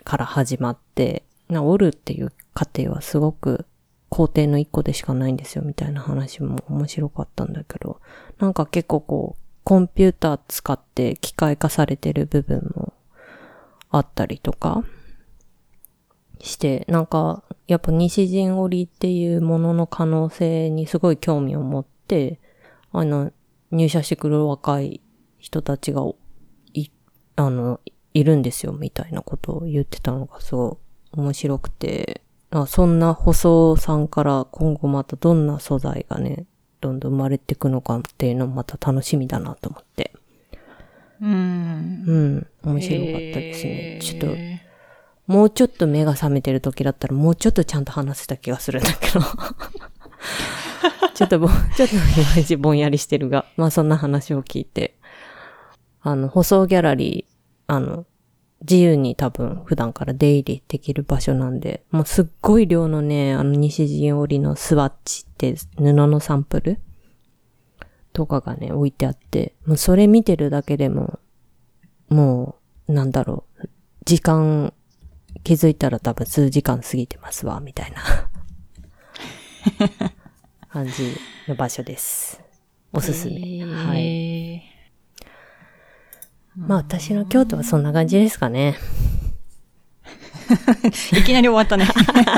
[0.05, 3.67] から始まって、な織るっていう過程はすごく
[4.09, 8.01] 工程の一個でしかないんですよ、みたいな話も面白かったんだけど、
[8.39, 12.95] なんか結構こう、コンピューター使って機械化されてる部分も
[13.91, 14.83] あったりとか
[16.41, 22.41] して、なんか、やっぱ西陣織っていうものの可能性にすごい興味を持って、
[22.93, 23.33] あの、
[23.71, 25.01] 入社してくる若い
[25.39, 26.03] 人たちが
[26.73, 26.89] い、
[27.37, 27.81] あの、
[28.15, 30.79] いるんですよ、みたいなことを言ってたのがすご
[31.15, 36.47] い面白くて、あそんな細さんから今後またどんな素材がね、
[36.81, 40.13] どんどん生まれていくのかっていうのもまた楽しみだなと思って。
[41.21, 41.29] うん。
[42.07, 43.99] うん、面白かったですね。
[44.01, 44.68] ちょっと、
[45.29, 49.21] もうちょっと目が覚めてる時だったらもうちょっとちゃんと話せた気がするんだけど。
[51.15, 51.99] ちょっとぼん、ちょっとい
[52.35, 54.97] まいちぼんやりしてるが、まあそんな話を聞いて、
[56.01, 58.07] あの、舗装ギャラリー、あの、
[58.63, 66.81] 自由に多分普段から出入りできる場所なんで、もうすっごい量のね、あの西陣織のスワッチって布のサンプル
[68.13, 71.19] とかがね、置いてあって、もうそれ見てるだけでも、
[72.09, 72.57] も
[72.89, 73.69] う、なんだろう、
[74.05, 74.73] 時間、
[75.49, 78.29] 気づいたら多分数時間過ぎてますわ、みたいな
[80.69, 81.17] 感じ
[81.49, 82.39] の場所です。
[82.93, 83.65] おすすめ。
[83.65, 84.57] はい。
[84.57, 84.63] い。
[86.55, 88.77] まあ私の京都はそんな感じですかね。
[91.19, 91.87] いきなり終わったね。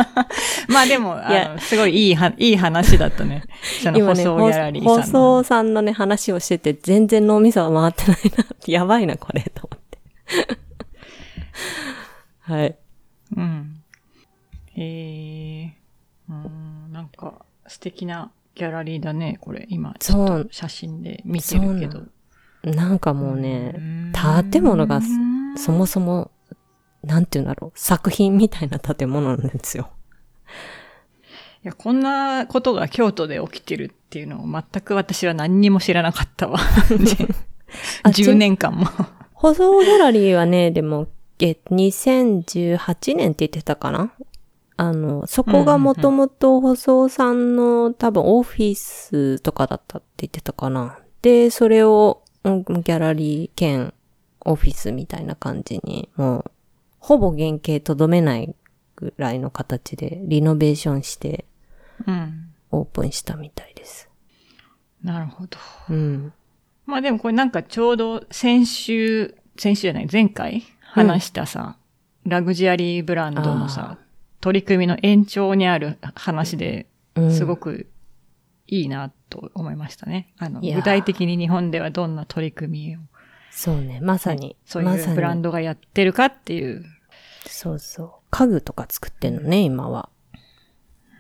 [0.71, 3.43] まあでも、いやあの、すごいいいは、いい話だったね。
[3.83, 5.39] その放送ギャラリー放さんの。
[5.39, 8.47] 送さんのね、話をしてて、全然脳みそは回ってないな。
[8.69, 9.99] やばいな、これ、と思って。
[12.43, 12.80] はい。
[13.37, 13.83] うん。
[14.75, 15.77] へえ。
[16.29, 19.67] うん、なんか、素敵なギャラリーだね、これ。
[19.69, 22.03] 今、ちょっと写真で見てるけど。
[22.63, 24.13] なんかもうね、うん
[24.51, 25.01] 建物が
[25.57, 26.31] そもそも、
[27.03, 29.91] なんて言うんだろう、作品みたいな建物なんですよ。
[31.63, 36.59] いや、こんなことが京都で起きてるっていうのを全く私は何にも知らなかったわ。
[38.03, 38.87] あち10年間も。
[39.33, 41.09] 保存ギャラリーはね、でも、
[41.41, 44.13] え、2018年って言ってたかな？
[44.77, 50.99] あの、そこがもともと保送さんの多分オフィスとかだったって言ってたかな。
[51.23, 53.93] で、それをうんギャラリー兼
[54.45, 56.51] オフィスみたいな感じに、もう、
[56.99, 58.55] ほぼ原型とどめない
[58.97, 61.45] ぐらいの形でリノベーションして
[62.07, 62.47] うん。
[62.71, 64.09] オープンしたみたいです。
[65.03, 65.59] なるほど。
[65.91, 66.33] うん。
[66.87, 71.77] まあでもこれなんかちょうど先週、先週じゃない、前回話したさ、
[72.27, 73.99] ラグジュアリーブランドのさ、
[74.41, 77.89] 取り組みの延長にある話で、うんすごく
[78.69, 80.33] いいなと思いましたね。
[80.39, 83.01] あの、具体的に日本ではどんな取り組みを、
[83.51, 84.57] そうね、まさに。
[84.65, 86.85] そういうブランドがやってるかっていう。
[87.47, 88.11] そうそう。
[88.31, 90.09] 家具とか作ってんのね、今は。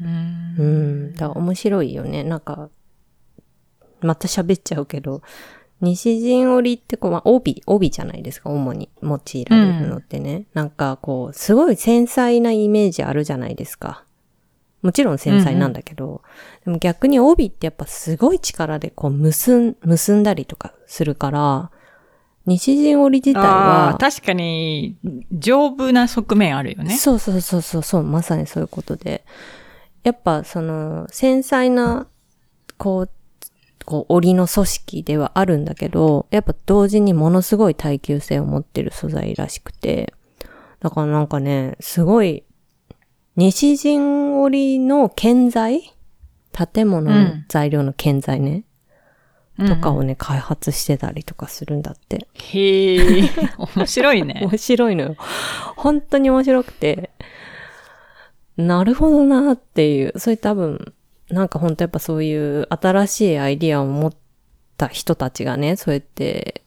[0.00, 1.12] うんうん。
[1.14, 2.22] だから面白いよね。
[2.22, 2.70] なんか、
[4.00, 5.22] また喋っちゃうけど、
[5.80, 10.44] 西陣織ってこう、まあ、帯、帯じゃないですか、主に用いられるのってね。
[10.52, 14.04] なんかこう、すごい繊細なイメージあるじゃないですか。
[14.82, 16.22] もちろん繊細なんだけど、
[16.64, 21.70] でも逆に帯ってやっぱすごい力でこう結ん、結んだりとかするから、
[22.46, 24.96] 西陣織自体は確かに、
[25.32, 26.96] 丈夫な側面あるよね。
[26.96, 29.24] そうそうそうそうそう、まさにそういうことで。
[30.02, 32.06] やっぱその繊細な、
[32.78, 33.10] こう、
[33.84, 40.14] こう、織の組織ではあるんだけど、やっぱ同時にものすごい耐久性を持ってる素材らしくて、
[40.80, 42.44] だからなんかね、すごい、
[43.36, 45.94] 西陣織の建材？
[46.52, 48.64] 建物の材料の建材ね、
[49.68, 52.26] とかをね、開発してたりとかするんだって。
[52.34, 53.30] へえ、
[53.76, 54.40] 面白いね。
[54.42, 55.16] 面白いのよ。
[55.76, 57.10] 本当に面白くて、
[58.56, 60.92] なるほどなっていう、それ多分、
[61.30, 64.14] なんか本当やっぱそういう新しいアイディアを持っ
[64.76, 66.62] た人たちがね、そうやって、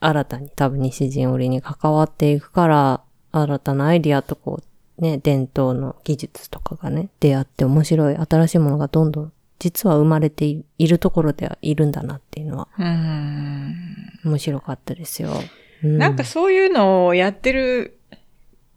[0.00, 4.60] 新たに多分西陣織に関わっていくから、新たなアイディアとこ
[4.98, 13.74] う、ね、伝統の技術とかがね、出会って面白い新しいものがどんどん、実は生まれていいるところではいるんだなっていうのはうん。
[14.24, 15.30] 面白かったですよ。
[15.30, 17.98] うんなんかそういうのをやってる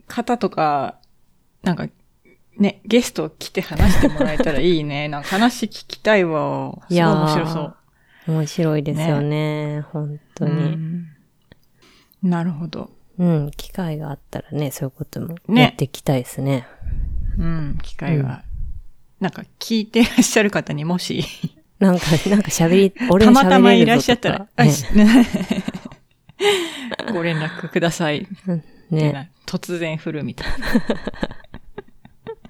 [0.08, 0.98] 方とか、
[1.64, 1.88] なんか、
[2.60, 5.08] ね、ゲスト来て話してもらえたらいいね。
[5.10, 6.74] なんか話聞きたいわ。
[6.74, 7.76] すごいいやー面白そう。
[8.28, 9.86] 面白いですよね。
[9.92, 11.08] 本当に、うん
[12.22, 12.92] なるほど。
[13.18, 13.52] うん。
[13.56, 16.68] 機会があったらね、そういうこともねやっていきたいですね。
[17.38, 18.44] うん、機会が。
[19.20, 21.24] なんか聞いてらっしゃる方にもし、
[21.80, 24.86] なんか、なんか喋り、 俺たまたまいらっしゃったらねし
[27.14, 28.28] ご連絡ください。
[28.90, 29.32] ね。
[29.46, 30.68] 突然振るみたいな。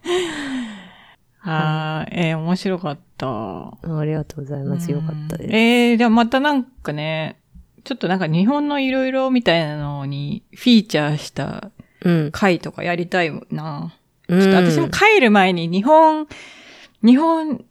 [1.42, 3.28] あーえー面白かった。
[3.28, 4.92] ありがとうございます。
[4.92, 5.56] よかったです。
[5.56, 7.40] えー、じゃあまたなんかね、
[7.84, 11.72] ちょっとなんか日本のいろいろみたいなのにフィーチャーした
[12.04, 12.30] うん。
[12.32, 13.94] 回とかやりたいな。
[14.28, 16.28] ちょちょっと私も帰る前に日本、
[17.04, 17.66] 日本、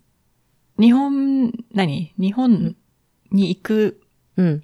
[0.78, 2.12] 日本、何？
[2.18, 2.76] 日本
[3.30, 4.00] に行く
[4.36, 4.62] うん。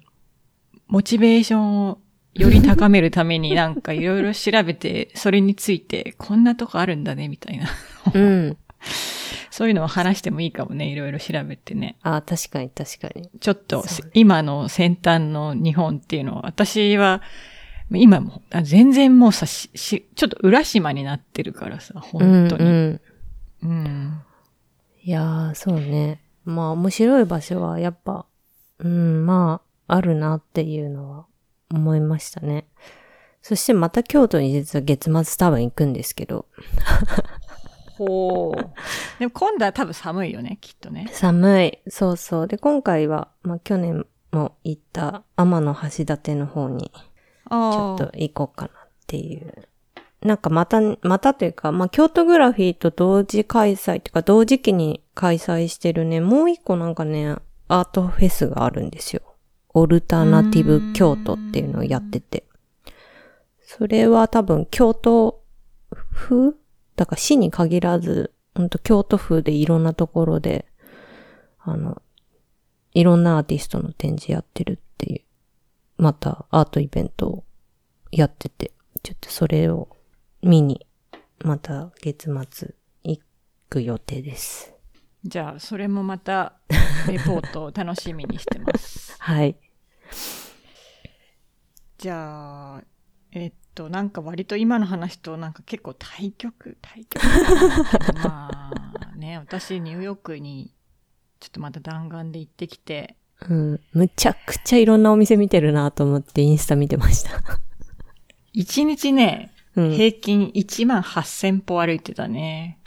[0.87, 1.99] モチベーションを
[2.35, 7.67] より高めるためになんかいろいろ調べて、それについてこんなとこあるんだねみたいな。
[8.13, 8.57] うん。
[9.49, 11.97] そういうのを話してもいいかもね、いろいろ調べてね。
[12.01, 13.29] あ、確かに確かに。
[13.39, 17.21] ちょっと、ね今の先端の日本っていうのは、私は、
[17.89, 22.65] 今も、あ全然もうさしし、ちょっと浦島になってるからさ、本当に。
[22.65, 23.01] うん
[23.63, 23.69] うん。
[23.69, 24.21] うん。
[25.03, 26.19] いやー、そうね。
[26.43, 28.25] まあ、面白い場所はやっぱ、
[28.79, 31.25] うん、まあ、あるなっていうのは
[31.75, 32.67] 思いましたね。
[33.41, 36.47] そしてまた京都に実は月末多分行くんですけど、
[37.97, 38.59] ほう。
[39.19, 41.07] でも今度は多分寒いよね、きっとね。
[41.11, 41.79] 寒い。
[41.87, 42.47] そうそう。
[42.47, 49.67] で、今回は、まあ去年も行った天の橋立の方にちょっと行こうかなっていう。
[50.21, 57.35] なんかまた、またというか、まあ京都グラフィーと同時開催というか同時期に開催してるね、もう一個なんかね、
[57.67, 59.21] アートフェスがあるんですよ。
[59.75, 62.45] オルタナティブ京都っていうのをやってて。
[63.61, 65.43] それは多分京都
[65.89, 66.57] 府
[66.95, 70.65] だから市に限らず、ほんと京都府でいろんなところで、
[71.59, 72.01] あの、
[72.93, 75.21] いろんなアーティストの展示やってるっていう、
[75.97, 77.43] またアートイベントを
[78.11, 78.71] やってて、
[79.03, 79.89] ちょっとそれを
[80.41, 80.87] 見に、
[81.43, 82.69] また月末
[83.03, 83.19] 行
[83.69, 84.73] く予定です。
[85.25, 86.53] じゃあ、それもまた、
[87.07, 89.15] レポートを楽しみにしてます。
[89.19, 89.57] はい。
[91.97, 92.83] じゃあ、
[93.31, 97.25] えっと、なんか割と今の話となんか結構対局、 対局。
[98.23, 100.73] まあね、 私ニューヨークに
[101.39, 103.17] ちょっとまた弾丸で行ってきて、
[103.49, 103.81] うん。
[103.91, 107.31] むちゃくちゃいろんなお店見てるなと思ってインスタ見てました。
[108.55, 109.91] 1日ね、うん。
[109.91, 112.79] 平均1万8000歩歩いてたね。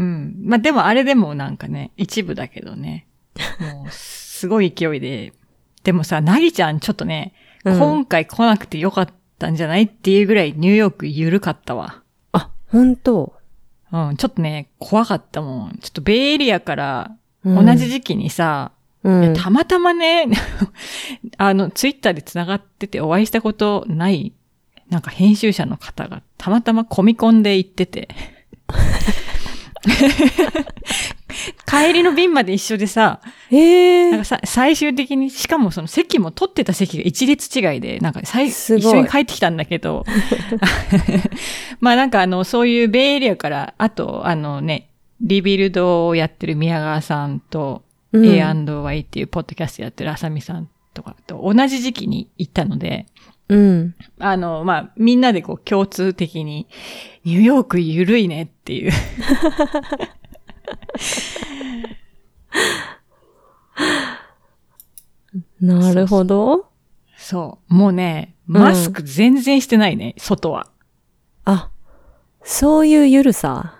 [0.00, 0.34] うん。
[0.42, 3.06] まあでもあれでもなんかね、一部だけどね。
[3.60, 5.34] もう、すごい勢いで。
[5.84, 7.34] でもさ、なぎちゃんちょっとね、
[7.64, 9.08] うん今回来なくてよかっ
[9.38, 12.02] たんじゃないっていうぐらいニューヨーク緩かったわ。
[12.32, 13.34] あ、本当？
[13.92, 15.78] うん、ちょっとね、怖かったもん。
[15.82, 17.10] ちょっとベイエリアから
[17.44, 19.34] うん同じ時期にさ、うん。
[19.34, 20.26] たまたまね、
[21.36, 24.32] あの、ツイッターで繋がっててお会いしたことない、
[24.88, 28.08] なんか編集者の方がたまたまコミコンで行ってて。
[31.66, 34.10] 帰りの便まで一緒でさ、ええ。
[34.10, 40.04] なんかさ最終的に、しかもその席も取ってた席が一列違いで、なんか最一緒に帰ってきたんだけど、
[41.80, 44.90] まあなんかあの、そういうベイエリアから、あとあのね、
[45.20, 48.26] リビルドをやってる宮川さんと、うん。
[48.26, 53.06] A&Y っていうポッドキャストやってるあさみさんとかと同じ時期に行ったので、
[53.50, 53.94] うん。
[54.20, 56.68] あの、まあ、みんなでこう共通的に、
[57.24, 58.92] ニューヨークゆるいねっていう。
[65.60, 66.70] なるほど。
[67.16, 67.74] そう。
[67.74, 70.68] もうね、マスク全然してないね、外は。
[71.44, 71.70] あ、
[72.44, 73.74] そういうゆるさ？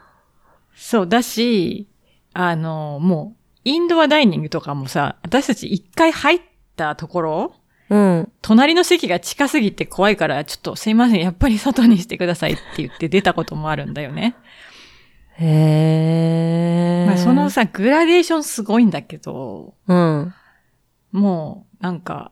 [0.75, 1.89] そう、だし、
[2.33, 6.41] あの、もう、インドアダイニングとかもさ、私たち一回入っ
[6.75, 7.60] たところ、
[7.91, 8.33] うん。
[8.41, 14.37] 隣の席が近すぎて怖いから、ちょっとすいません、やっぱり外にしてくださいって言って出たこともあるんだよね。
[15.41, 17.07] へえ。
[17.07, 20.35] まあ、そのさ、グラデーションすごいんだけど、うん。
[21.11, 22.31] もう、なんか、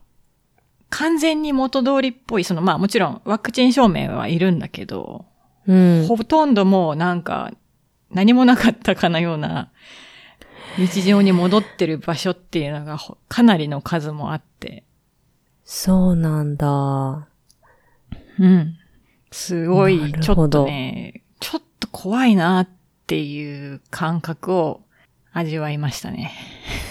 [0.91, 5.27] 完全に元通りっぽい、その、まあもちろんワクチン証明はいるんだけど、
[5.67, 6.07] うん。
[6.07, 7.53] ほとんどもうなんか、
[8.11, 9.71] 何もなかったかのような、
[10.79, 14.85] 日常に戻ってる場所っていうのがほかなりの数もあって、
[15.71, 17.29] そうなんだ。
[18.39, 18.75] うん。
[19.31, 22.69] すごいちょっとね、ちょっと怖いなっ
[23.07, 24.81] ていう感覚を
[25.35, 26.33] 味わいましたね。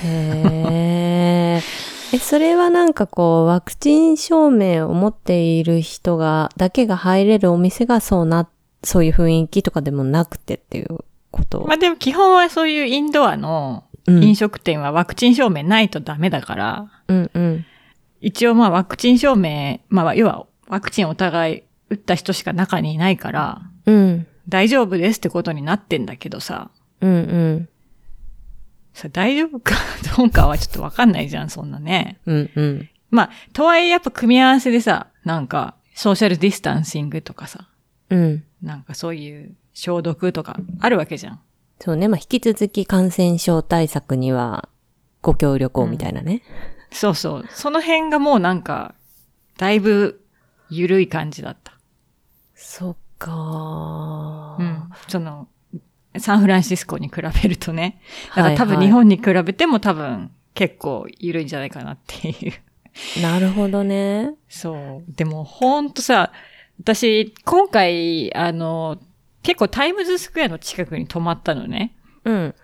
[0.04, 2.16] へえ。
[2.16, 8.48] え、それはなんかこう、ワクチン証明を持っている人が、だけが入れるお店がそうな、
[8.84, 11.00] そういう雰囲気とかでもなくてっていう
[11.32, 11.66] こと？
[11.66, 17.66] まあでも基本はそういうインドアのうん飲食店はワクチン証明ないとダメだから、うんうん。
[18.22, 24.28] 一応まあワクチン証明、まあ要はワクチンお互い打った人しか中にいないから、うん。
[24.50, 27.70] 大丈夫ですってことになってんだけどさ、うんうん。
[28.94, 29.76] それ大丈夫か
[30.18, 32.20] どうかはちょっとわかんないじゃん、そんなね。
[32.26, 32.90] うんうん。
[33.10, 37.68] まあ、とはいえやっぱ組み合わせでさ、なんか、ソーシャルディスタンシングとかさ、
[38.10, 38.44] うん。
[38.62, 41.40] なんかそういう消毒とかあるわけじゃん。
[41.80, 42.08] そうね。
[42.08, 44.68] まあ、引き続き感染症対策には
[45.22, 46.42] ご協力をみたいなね。
[46.98, 47.46] そうそう。
[47.50, 48.96] その辺がもうなんか、
[49.58, 50.26] だいぶ
[50.72, 51.74] 緩い感じだった。
[52.56, 54.90] そっかーうん。
[55.08, 55.48] その、
[56.18, 58.02] サンフランシスコに比べるとね。
[58.36, 62.54] だから多分日本に比べても多分結構緩いんじゃないかなっていう。
[63.22, 64.34] なるほどね。
[64.50, 65.12] そう。
[65.16, 66.32] でもほんとさ、
[66.82, 68.98] 私、今回、あの、
[69.44, 71.96] 結構タイムズスクエアの近くに泊まったのね。
[72.26, 72.56] うん。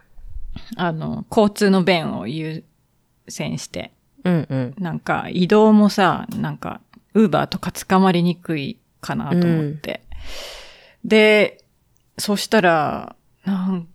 [0.76, 2.63] あの、交通の便を優
[3.28, 3.93] 先して。
[4.24, 4.76] うんうん。
[4.80, 6.82] なんか移動もさ、なんか、
[7.14, 10.04] ウーバーとか捕まりにくいかなと思って。
[11.06, 11.64] で、
[12.18, 13.88] そしたら、なん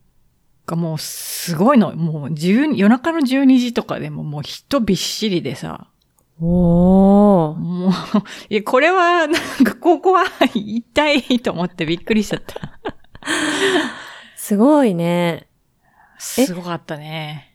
[0.66, 1.94] かもうすごいの。
[1.96, 5.88] もう10夜中の12時とかでももう人びっしりでさ。
[6.40, 7.56] おー。
[7.56, 7.92] もう、
[8.48, 12.78] いや、これは、なんかここは痛いと思ってびっくりしちゃった。
[14.36, 15.48] すごいね。
[16.18, 17.47] すごかったね。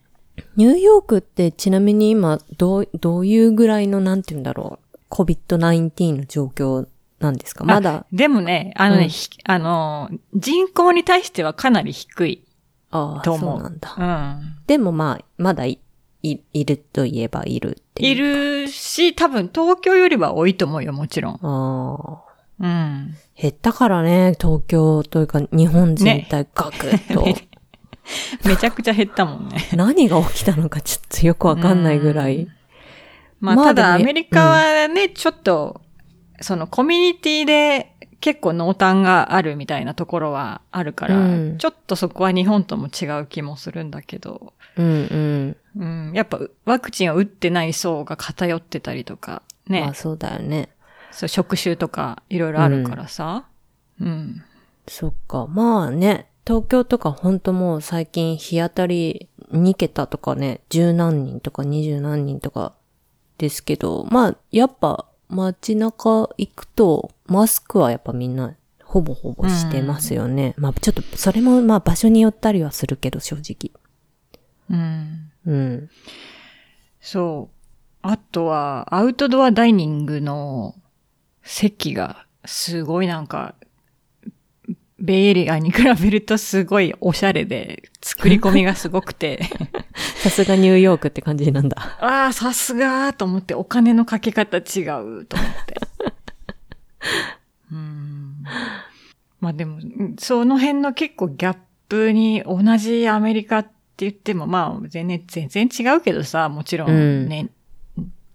[0.56, 4.98] ニューヨークってちなみに今、どう、どういうぐらいの、なんて言うんだろう。
[5.10, 6.86] COVID-19 の状況
[7.20, 7.64] なんですか？
[7.64, 8.06] まだ。
[8.12, 12.44] でもね、あのね、うんひあの、人口に対してはかなり低い
[12.90, 13.58] ああ、と思う。
[13.58, 13.94] そうなんだ。
[13.96, 14.02] う
[14.42, 14.56] ん。
[14.66, 15.78] でもまあ、まだい、
[16.22, 21.34] い、いるといえばいるっているし、多分東京よりは多いと思うよ、もちろん。
[21.42, 22.34] ああ。
[22.60, 23.14] うん。
[23.36, 27.24] 減ったからね、東京というか日本全体ガクッと。
[28.44, 29.68] めちゃくちゃ減ったもんね。
[29.76, 32.48] 何が起きたのかちょっとよくわかんないぐらい。
[33.40, 35.80] まあ、まあただアメリカはね、ちょっと、
[36.40, 46.08] そのコミュニティで結構濃淡があるみたいなところはあるから、うんちょっとそこは日本とも違う気もするんだけど、うんうん。
[46.08, 50.70] うん、やっぱワクチンを打ってない層が偏ってたりとか、ね、まあそうだよね。
[51.10, 53.44] そう職種とかいろいろあるからさ、
[54.00, 54.42] うん。
[54.88, 55.46] そっか。
[55.46, 62.74] まあね、東京とかほんともう最近日当たり2桁とかね、十何人とか二十何人とか
[63.38, 70.54] ですけど、まあやっぱ街中行くとマスクはやっぱみんなほぼほぼしてますよね。
[70.58, 73.70] まあちょっとそれもまあ場所によったりはするけど正直。
[74.70, 75.30] うん。
[75.46, 75.90] うん。
[77.00, 77.54] そう。
[78.06, 80.74] あとは、アウトドアダイニングの
[81.42, 83.54] 席が、すごいなんか、
[85.04, 89.50] ベイエリアに比べるとすごいおしゃれで、作り込みがすごくて、
[90.16, 91.98] さすがニューヨークって感じなんだ。
[92.00, 95.80] ああ、さすがーと思って、お金のかけ方違うと思って。
[97.70, 98.44] うん
[99.40, 99.78] まあでも、
[100.18, 101.56] その辺の結構ギャッ
[101.90, 107.50] プに同じアメリカって言っても、まあ全然、全然違うけどさ、もちろんね、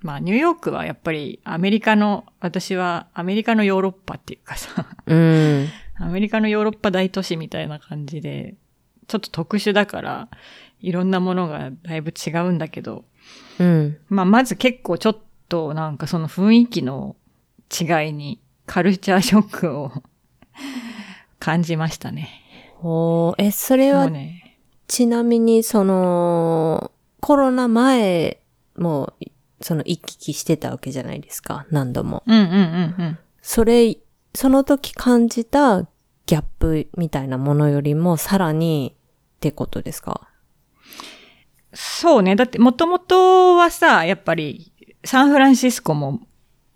[0.01, 5.67] まあニューヨークはやっぱりアメリカの、私はアメリカのヨーロッパっていうかさ、うん。
[5.99, 8.55] アメリカのヨーロッパ大都市みたいな感じで、
[9.07, 10.29] ちょっと特殊だから、
[10.81, 13.05] いろんなものがだいぶ違うんだけど、
[13.59, 13.97] うん。
[14.07, 15.17] まあ、まず結構ちょっ
[15.49, 17.15] となんかその雰囲気の
[17.69, 19.91] 違いにカルチャーショックを
[21.39, 22.29] 感じましたね。
[22.81, 28.39] おーえ、それはね、ちなみに、その、コロナ前
[28.77, 29.13] も、
[29.61, 32.23] その行き来してたわけじゃないですか、何度も。
[32.25, 32.57] うんうんうんう
[33.09, 33.17] ん。
[33.41, 33.97] それ、
[34.33, 35.81] その時感じた
[36.25, 38.95] ギャップみたいなものよりもさらに
[39.37, 40.27] ってことですか？
[41.73, 42.35] そうね。
[42.35, 44.71] だってもともとはさ、やっぱり
[45.03, 46.19] サンフランシスコも、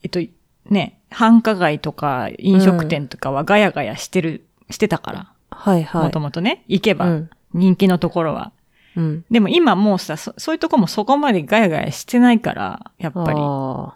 [0.04, 0.20] えっと、
[0.66, 5.34] ね、繁華街とか飲食店とかはガヤガヤしてる、してたから。
[5.50, 6.04] はいはい。
[6.04, 7.30] もともとね、行けばうん。
[7.54, 8.52] 人気のところは。
[8.96, 9.26] うん。
[9.30, 13.40] でも今もうさそ、そういうとこもそこまでガヤガヤしてないから、やっぱり。
[13.40, 13.96] あ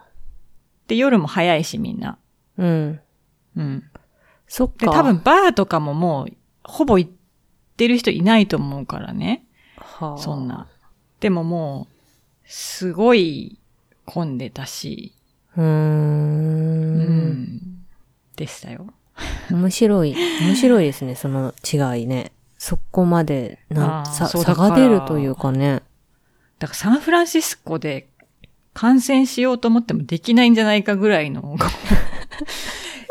[0.88, 2.18] で、夜も早いしみんな。
[2.58, 3.00] ーうん。
[3.56, 3.84] うん。
[4.46, 4.86] そっか。
[4.86, 6.32] で、多分バーとかももう、
[6.64, 7.10] ほぼ行っ
[7.76, 9.44] てる人いないと思うからね。
[9.76, 10.66] はあ、そんな。
[11.20, 11.94] でももう、
[12.44, 13.58] すごい
[14.04, 15.14] 混んでたし、
[15.56, 15.62] うー。
[15.62, 16.98] うん
[17.42, 17.60] ん、
[18.36, 18.86] でしたよ。
[19.50, 20.14] 面白い。
[20.40, 22.32] 面白いですね、その違いね。
[22.56, 25.82] そこまで、な差が出るというかね。
[26.58, 28.08] だからサンフランシスコで
[28.74, 31.56] 感染しようと思ってもできないんじゃないかぐらいの、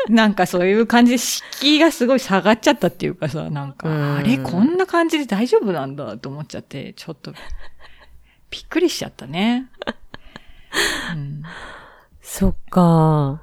[0.12, 7.32] なんかそういう感じで敷居がすごい下がっちゃったっていうかさ、なんか、うんあれこんな感じで大丈夫なんだと思っちゃって、ちょっと、
[8.50, 9.68] びっくりしちゃったね。
[11.14, 11.42] うん、
[12.22, 13.42] そっか。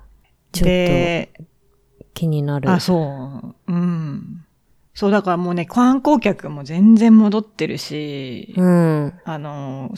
[0.52, 1.44] ちょっで、と
[2.14, 2.70] 気になる。
[2.70, 3.72] あ、そう。
[3.72, 4.46] うん。
[4.94, 9.14] そう、だからもうね、観光客も全然戻ってるし、うん。
[9.26, 9.94] あの、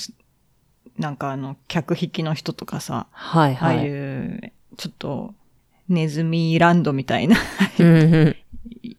[0.97, 3.89] なんかあの、客引きの人とかさ、はいああはいい。
[4.37, 5.35] う、ちょっと、
[5.89, 7.37] ネズミランドみたいな。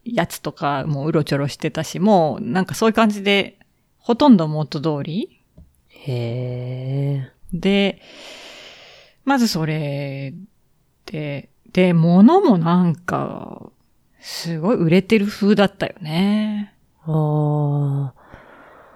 [0.05, 3.59] やつとかもううろちょろしてたし、もうなんかそういう感じで、
[3.99, 5.41] ほとんど元通り
[5.89, 7.32] へえ。
[7.53, 8.01] で、
[9.24, 10.32] まずそれ
[11.07, 13.70] で、で、物もなんか、
[14.20, 16.74] すごい売れてる風だったよね。
[17.05, 18.18] ああ。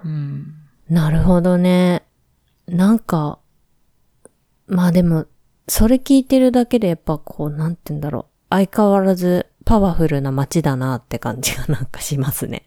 [0.04, 0.54] うん。
[0.88, 2.02] なるほどね。
[2.66, 3.38] なんか、
[4.66, 5.26] まあでも、
[5.68, 8.24] それ聞いてるだけでやっぱこう、なんて言うんだろう。
[8.50, 12.64] 相変わらずパワフルな街だなって感じがなんかしますね。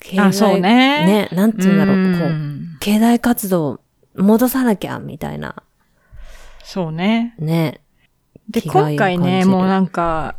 [0.00, 1.06] 経 あ、そうね。
[1.06, 2.18] ね、なんて言うんだろう。
[2.18, 3.80] こう、ん経済活動
[4.16, 5.54] 戻さなきゃ、みたいな。
[6.64, 7.34] そうね。
[7.38, 7.80] ね。
[8.48, 10.36] で、今回ね、もうなんか、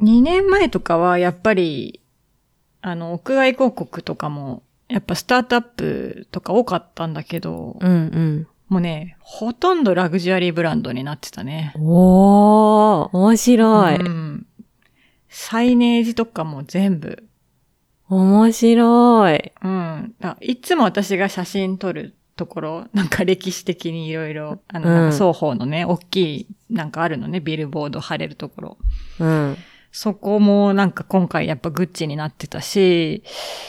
[0.00, 2.00] 2年前とかはやっぱり、
[2.82, 11.72] あの、屋外広告とかも、やっぱスタートアップとか多かったんだけど、うんもうね、ほとんどラグジュアリーブランドになってたね。
[11.74, 11.82] うん。
[11.86, 13.96] おー、面白い。
[13.96, 14.46] うん。
[15.28, 17.24] サイネージとかも全部。
[18.08, 19.52] 面白い。
[19.60, 20.14] うん。
[20.22, 28.78] あいつも私が写真撮るところ、なんか歴史的にいろいろ、あの、双方のね、大きい、なんかあるのね、ビルボード貼れるところ。
[29.18, 29.56] うん。
[29.90, 33.24] そこもなんか今回やっぱグッチになってたし、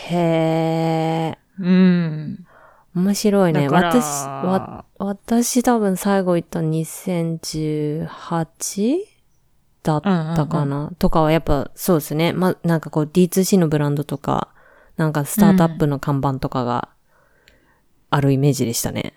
[0.10, 1.64] へー。
[1.64, 2.46] うん。
[2.94, 3.70] 面白いね。
[3.70, 9.00] 私、わ、私多分最後行った 2018?
[9.84, 12.34] だったかな、とかはやっぱそうですね。
[12.34, 14.50] ま、なんかこう D2C のブランドとか、
[14.98, 16.90] なんかスタートアップの看板とかが
[18.12, 19.16] あるイメージでしたね。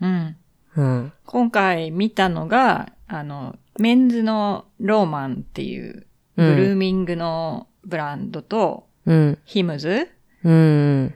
[0.00, 0.36] うん。
[0.74, 1.12] うん。
[1.24, 9.38] 今回見たのが、あの、メンズのローマンっていう、ブうんルーミングのブランドと、うん。
[9.44, 10.10] ヒムズ
[10.42, 11.14] うん。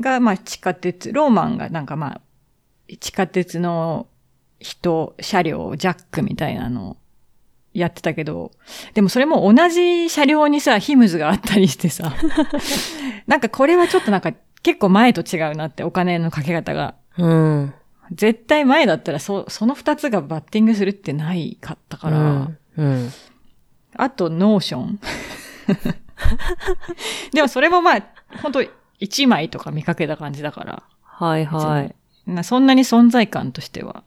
[0.00, 2.20] が、まあ地下鉄、ローマンがなんかまあ、
[2.98, 4.06] 地下鉄の
[4.60, 6.96] 人、車両、ジャックみたいなのを
[7.74, 8.52] やってたけど、
[8.94, 12.14] でもそれも同じ車両にさ、 Hims があったりしてさ、
[13.26, 14.32] なんかこれはちょっとなんか
[14.62, 16.94] 結構前と違うなって、お金のかけ方が。
[17.18, 17.74] うん。
[18.12, 22.58] 絶対前だったらそ、その二つがバッティングするってないかったから、うん。
[22.76, 23.10] うん。
[23.96, 25.00] あと Notion。
[27.32, 28.02] でもそれもまあ、
[28.42, 28.64] 本当
[28.98, 31.94] 一枚とか見かけた感じだから、はいはい。
[32.26, 34.04] なそんなに存在感としては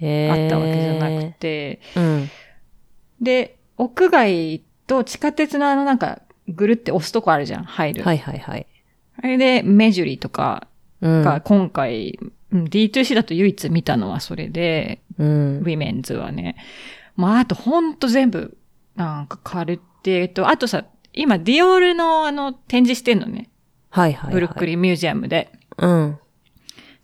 [0.00, 2.30] えあったわけじゃなくて、うん。
[3.20, 8.02] で、屋外と地下鉄のあのなんか、ぐるって押すとこあるじゃん、入る。
[8.04, 8.66] はいはいはい。
[9.22, 10.68] あれで、メジュリとか
[11.00, 11.22] うん。
[11.22, 12.32] が今回、うん
[12.64, 15.62] D2C だと唯一見たのはそれで、うんウ。
[15.64, 16.56] ィメンズはね。
[17.16, 18.56] まあ、あとほんと全部、
[18.94, 23.50] なんかカルティと、あとさ、今、ディオールのあの、展示してんのね。
[23.90, 24.34] はいはいはい。
[24.34, 25.50] ブルックリンミュージアムで。
[25.78, 26.18] うん。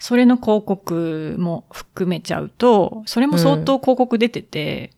[0.02, 4.90] それの広告も含めちゃうと、それも相当広告出てて、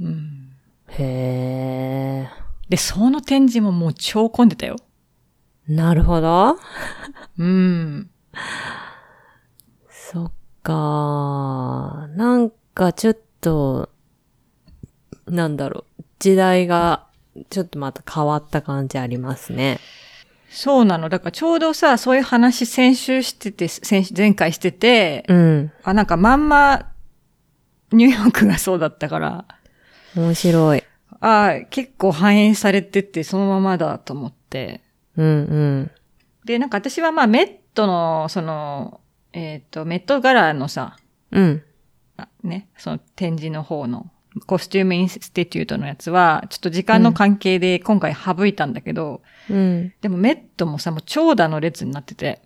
[0.00, 0.48] うん。
[0.88, 2.26] へ
[2.70, 4.76] で、その展示ももう超混んでたよ。
[5.68, 5.74] ー。
[5.76, 6.56] なるほど。
[7.36, 8.08] うん。
[9.90, 10.32] そっ
[10.62, 13.90] かなんかちょっと、
[15.26, 16.02] なんだろう。
[16.18, 17.04] 時代が、
[17.50, 19.80] ちょっとまた変わった感じありますね。
[20.56, 21.10] そうなの。
[21.10, 25.72] だからちょうどさ、そういう話先週してて、先週前回してて、うん。
[25.82, 26.92] あ、なんかまんま、
[27.92, 29.44] ニューヨークがそうだったから、
[30.16, 30.82] 面白い。
[31.20, 34.80] あ結構反映されてて、そのままだと思って。
[35.18, 35.90] うんうん。
[36.46, 39.02] で、なんか私はまあメットの、その、
[39.34, 40.96] えっ、と、メット柄のさ、
[41.32, 41.62] うん。
[42.16, 44.10] あね、その展示の方の、
[44.46, 49.20] コスチュームインスティテュートのやつは、ちょっと時間の関係で今回省いたんだけど、
[49.50, 49.92] うん。
[50.00, 52.42] でもメットもさ、もう長蛇の列になってて、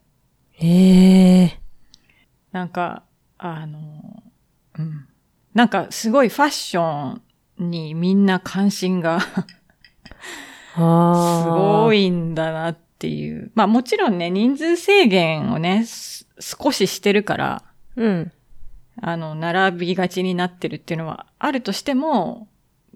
[0.53, 1.61] へえ。
[2.53, 3.05] なんか、
[3.39, 4.23] あの、
[4.79, 5.07] うん。
[5.55, 7.21] なんかすごいファッショ
[7.59, 9.19] ンにみんな関心が
[10.77, 12.07] あ すごい。
[12.07, 13.51] いんだなっていう。
[13.55, 17.65] まあもちろんね、人数制限をね、す少ししてるから、
[17.97, 18.33] うん。
[19.01, 22.49] あの、並びがちになってるっていうのはあるとしても、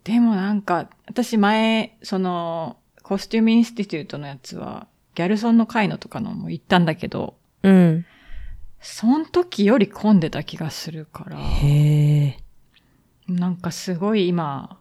[0.05, 8.07] でもなんか、私前、その、コスチュームインスティテュートのやつは、ギャルソンの会のとかのも行ったんだけど、うん。
[8.81, 12.39] その時より混んでた気がするから、へえ。
[13.29, 14.81] なんかすごい今、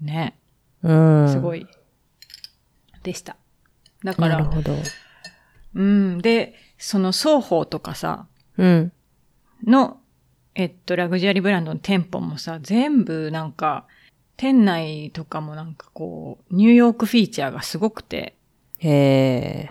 [0.00, 0.38] ね、
[0.84, 1.28] うん。
[1.28, 1.66] すごい、
[3.02, 3.36] でした。
[4.04, 4.72] だから、なるほど。
[5.74, 6.18] うん。
[6.18, 8.92] で、その双方とかさ、うん。
[9.66, 9.98] の、
[10.54, 13.88] えっと、ラグジュアリーブランドの店舗もさ、全部なんか、
[14.36, 18.34] 店内とかもなんかこう、ニューヨークフィーチャーがすごくて、
[18.78, 19.70] へえ。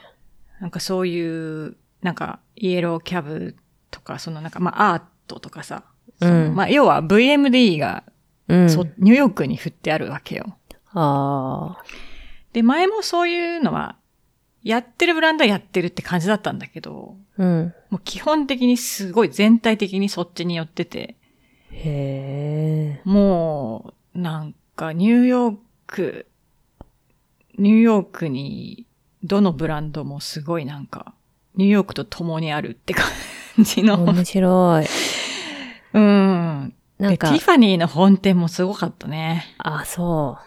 [0.60, 3.56] なんかそういう、なんか、イエローキャブ
[3.92, 5.84] とか、そのなんか、まあ、アートとかさ、
[6.22, 8.04] うんまあ、要は VMD が、
[8.48, 8.70] うん。
[8.70, 10.58] そニューヨークに振ってあるわけよ。
[10.94, 11.84] ああ。
[12.52, 13.98] で、前もそういうのは、
[14.64, 17.74] やってるブランドはやってるって感じだったんだけど、うん。
[17.90, 21.18] もう基本的にすごい全体的にそっちに寄ってて、
[21.72, 23.10] へえ。
[23.10, 25.58] もう、なんか、ニューヨー
[25.88, 26.28] ク、
[27.58, 28.86] ニューヨークに、
[29.24, 31.14] どのブランドもすごいなんか、
[31.56, 33.06] ニューヨークと共にあるって感
[33.60, 34.04] じの。
[34.04, 34.86] 面白い。
[35.94, 36.74] うん。
[37.00, 39.56] で、なんかティ、ファニーの本店もすごかったね。
[39.58, 40.38] あ、そ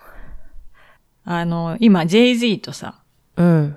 [1.25, 3.01] あの、今、Jay-Z とさ、
[3.37, 3.43] う。
[3.43, 3.77] うん。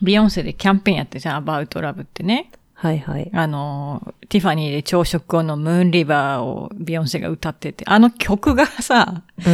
[0.00, 2.50] ビヨンセでキャンペーンやってるじゃん、About Love ってね。
[2.80, 3.28] はいはい。
[3.34, 9.50] あの、ティファニーで朝食後のムーンリバーをビヨンセが歌ってて、あの曲がさ、う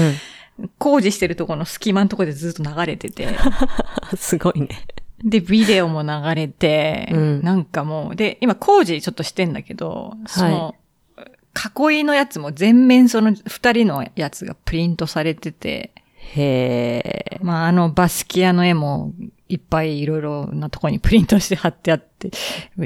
[0.63, 0.69] ん。
[0.79, 3.29] 工事してるところの隙間のところでずっと流れてて、
[4.19, 4.69] すごいね。
[5.25, 10.75] で、ビデオも流れて、うんなんかもう、で、今工事ちょっとしてんだけど、その、
[11.91, 17.39] 囲いのやつも全面その二人のやつがプリントされてて、へえ。
[17.43, 19.15] まああのバスキアの絵も
[19.55, 22.31] いっぱいいろいろなところにプリントして貼ってあって、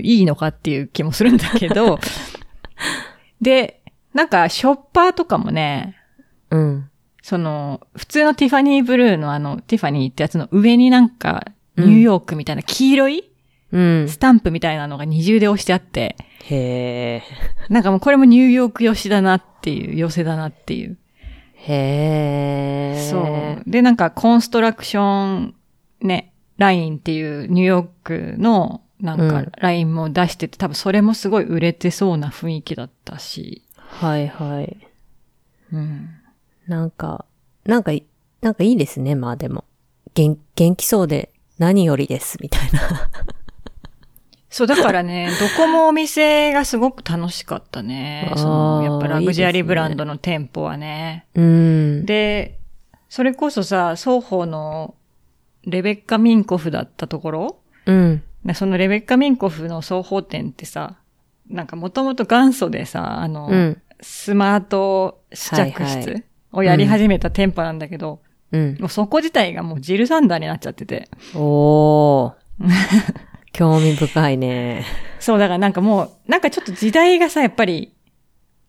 [0.00, 1.98] いいのかっていう気もするんだけど、
[3.40, 5.96] で、なんかショッパーとかもね、
[6.50, 6.90] うん。
[7.22, 11.46] その、普通のティファニーブルーのあの、ティファニーってやつの上になんか、
[11.76, 13.30] ニューヨークみたいな黄色い
[13.70, 14.08] うん。
[14.08, 17.22] スタンプみたいなのが二重で押してあって、へえ。
[17.68, 20.96] なんかもうこれもニューヨーク寄しだなっていう、寄せだなっていう。
[21.54, 23.08] へえ。
[23.10, 23.70] そう。
[23.70, 25.54] で、なんかコンストラクション、
[26.00, 33.62] ね、ラインっていうニューヨークのなんかうんラインも出してて、多分それもすごい売れてそうな雰囲気だったし。
[33.76, 34.76] はいはい。
[35.72, 36.10] うん。
[36.66, 37.24] なんか、
[37.64, 38.04] なんかい、
[38.40, 39.64] なんかいいですね、まあでも。
[40.14, 43.08] 元、元気そうで何よりです、みたいな。
[44.50, 48.32] そう、だからね、どこもお店がすごく楽しかったね。
[48.36, 51.26] その、やっぱラグジュアリーブランドの店舗はね。
[51.34, 52.06] うん。
[52.06, 52.58] で、
[53.08, 54.94] それこそさ、双方の
[55.68, 57.58] レベッカ・ミンコフだったところ？
[57.86, 58.22] うん。
[58.44, 60.96] ねそのレベッカ・ミンコフの双方店ってさ、
[61.48, 63.82] なんかもともと元祖でさ、あの、うん。
[64.00, 68.20] スマート試着室をやり始めた店舗なんだけど、
[68.52, 68.76] うん。
[68.80, 71.08] もうそこ自体がもうジルサンダーになっちゃってて。
[71.34, 72.32] おー。
[73.52, 74.84] 興味深いね。
[75.18, 77.92] そう、だからなんかもう、なんかちょっと時代がさ、やっぱり、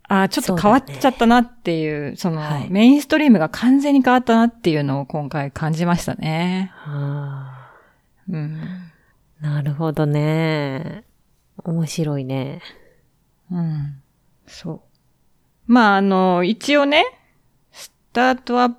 [0.09, 6.71] ああ、ちょっと変わっちゃったなっていう、その、はいメインストリームが完全に変わったなっていうのを今回感じましたね。
[6.73, 7.71] はあ
[8.27, 8.59] うん。
[9.39, 11.03] なるほどね。
[11.63, 12.61] 面白いね。
[13.51, 14.01] うん。
[14.47, 14.81] そう。
[15.71, 17.05] まあ、あの、一応ね、
[17.71, 18.73] スタートアッ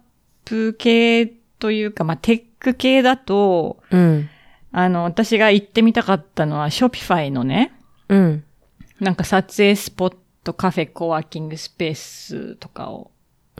[0.44, 1.26] プ系
[1.60, 4.28] というか、まあ、テック系だと、うん。
[4.72, 7.72] あの、私が行ってみたかったのは、Shopify のね、
[8.08, 8.44] うん。
[8.98, 13.10] なんか撮影スポット、カフェ、コワーキングスペースとかを、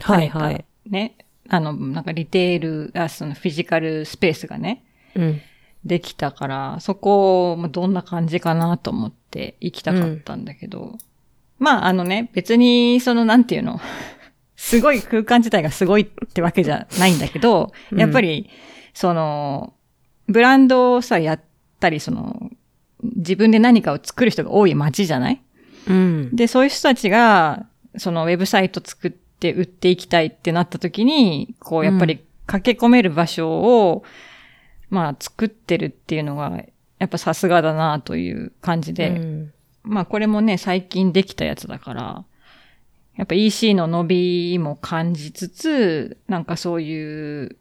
[0.00, 0.64] はいはい。
[0.88, 1.16] ね、
[1.48, 2.60] あの、なんかリテー
[2.92, 5.40] ル、あそのフィジカルスペースがね、うん。
[5.84, 10.98] できたから、そこもどんな感じかなと思って行きたかったんだけど、
[11.58, 13.80] まああのね、別にそのなんていうの、
[14.56, 18.50] すごい空間自体がすごいってわけじゃないんだけど、うんやっぱり、
[18.92, 19.72] その、
[20.26, 21.40] ブランドをさ、やっ
[21.80, 22.50] たり、その、
[23.02, 25.40] 自分で何かを作る人が多い街じゃない？
[25.86, 26.36] うん。
[26.36, 27.66] で、そういう人たちが、
[27.96, 34.04] そのウェブサイト作って売っていきたいってなった時に、こう、やっぱり駆け込める場所を、
[34.88, 36.50] まあ、作ってるっていうのが、
[36.98, 39.52] やっぱさすがだなという感じで、うん
[39.82, 42.24] まあ、これもね、最近できたやつだから、
[43.16, 47.56] やっぱ EC の伸びも感じつつ、なんかそういう、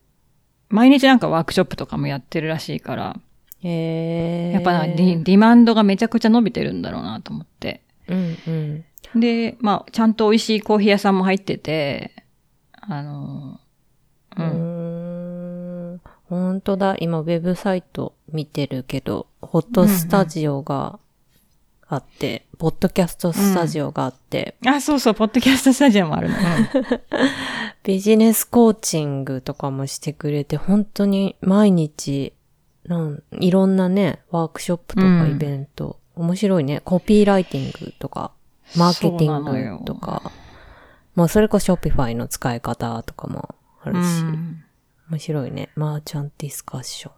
[0.70, 3.20] 毎日なんかワークショップとかもやってるらしいから、
[3.61, 4.51] へえ。
[4.53, 7.82] やっぱなディディマンドがめちゃくちゃ伸びてるんだろうなと思って。
[8.10, 9.20] うんうん。
[9.20, 12.12] で、まあ、ちゃんと美味しいコーヒー屋さんも入ってて、
[12.74, 13.60] あの、
[14.38, 14.41] う。
[14.41, 16.01] うんーん。
[16.26, 16.95] 本当だ。
[16.99, 20.99] 今、ウェブサイト見てるけど、ホットスタジオが
[21.88, 26.36] あって、ポッドキャストスタジオがあって、あ、そうそう、ポッドキャストスタジオもあるの。
[27.84, 32.34] ビジネスコーチングとかもしてくれて、本当に毎日、
[32.86, 36.82] なんいろんなね、ワークショップとかうんイベント、面白いね。
[36.84, 38.34] コピーライティングとか、
[38.76, 40.34] マーケティングとか、
[41.15, 44.63] もうそれこそ Shopify の使い方とかもあるし、うん
[45.09, 45.70] 面白いね。
[45.76, 47.13] マーチャンディスカッション。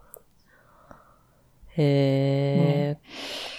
[1.76, 2.98] へえ、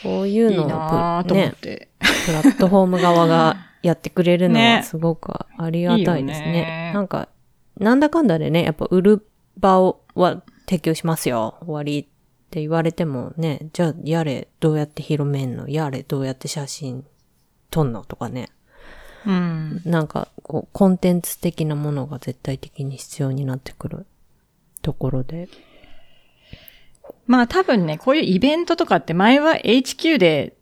[0.02, 1.90] こういういいのをね、て。
[2.26, 6.48] プラットフォーム側がやってくれるのはねすごくありがたいですね。
[6.48, 7.28] いいよねなんか、
[7.78, 9.28] なんだかんだでね、やっぱ売る
[9.58, 11.58] 場をは提供しますよ。
[11.60, 12.10] 終わり
[12.54, 15.68] って言われてもね、じゃあやれ、どうやって広めんの？
[15.68, 17.04] やれ、どうやって写真
[17.72, 18.06] 撮んの？
[18.06, 18.50] とかね。
[19.26, 19.82] うん。
[19.86, 24.06] なんか、こう、コンテンツ的なものが絶対的に必要になってくる
[24.84, 25.50] ところで。
[27.26, 30.56] まあ多分ね、こういうイベントとかって前は HQ で、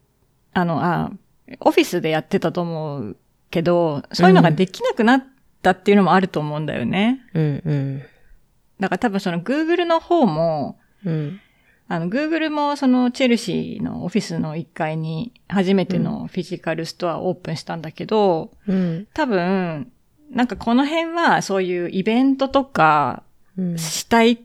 [0.53, 1.11] あの、あ、
[1.59, 3.17] オフィスでやってたと思う
[3.49, 5.25] けど、そういうのができなくなっ
[5.61, 7.19] たっていうのもあると思うんだよね。
[7.33, 8.01] うんうん。
[8.79, 11.41] だから多分その Google の方も、うん。
[11.93, 19.07] あの、Google もそのチェルシーのオフィスの1階に初めてのフィジカルストアをオープンしたんだけど、うん。
[19.13, 19.91] 多分、
[20.31, 23.23] なんかこの辺はそういうイベントとか
[23.57, 23.77] うん。
[23.77, 24.39] したい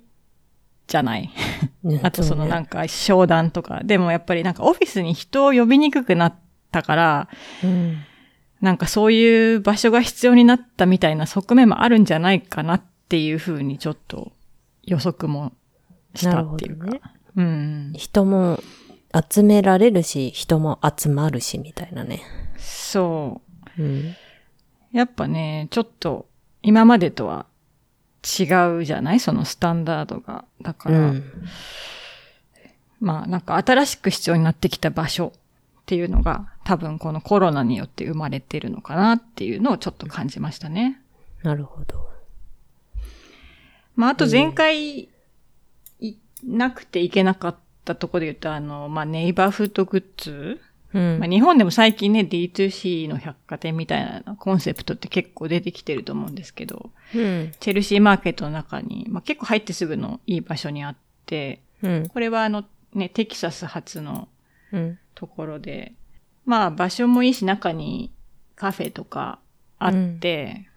[0.89, 1.31] じゃない？
[2.03, 3.81] あとそのなんか商談とか。
[3.85, 6.35] でもやっぱりなんかオフィスに人を呼びにくくなっ
[6.73, 7.29] たから、
[7.63, 7.99] うん。
[8.61, 14.33] なんかそういう場所が必要になったみたいな側面もあるんじゃないかなっていうふうにちょっと
[14.83, 15.53] 予測も
[16.17, 16.87] したっていうか。
[16.87, 17.01] なる
[17.37, 17.93] うん。
[17.95, 18.61] 人も
[19.31, 22.23] 集められるし、人も集まるし、みたいなね。
[22.57, 23.41] そ
[23.79, 24.01] うん。
[24.01, 24.17] う。
[24.93, 26.27] やっぱね、ちょっと
[26.63, 27.47] 今までとは
[28.23, 28.45] 違
[28.79, 29.21] うじゃない？
[29.21, 30.45] そのスタンダードが。
[30.63, 31.25] だから、うん。
[32.99, 41.01] まあなんか新しく必要になってきた場所っていうのが多分このコロナによって生まれてるのかなっていうのをちょっと感じましたね。
[41.43, 42.09] なるほど。
[43.95, 45.09] まああと前回い
[46.47, 50.61] なくていけなかったところで言うとあの、まあネイバーフードグッズ、
[50.95, 51.19] うん。
[51.19, 57.53] まあ、日本でも最近ね D2C の百貨店みたいなコンセプトって結構出てきてると思うんですけど、うん。
[57.61, 62.09] チェルシーマーケットの中に、まあ、結構入ってすぐのいい場所にあって、うん。
[62.09, 64.29] これはあのね、テキサス発の
[64.73, 64.99] うん。
[65.15, 65.95] ところで、
[66.45, 68.13] まあ場所もいいし中に
[68.55, 69.39] カフェとか
[69.79, 70.69] あって、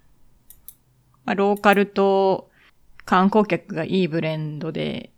[1.26, 2.50] まあローカルと
[3.06, 5.12] 観光客がいいブレンドで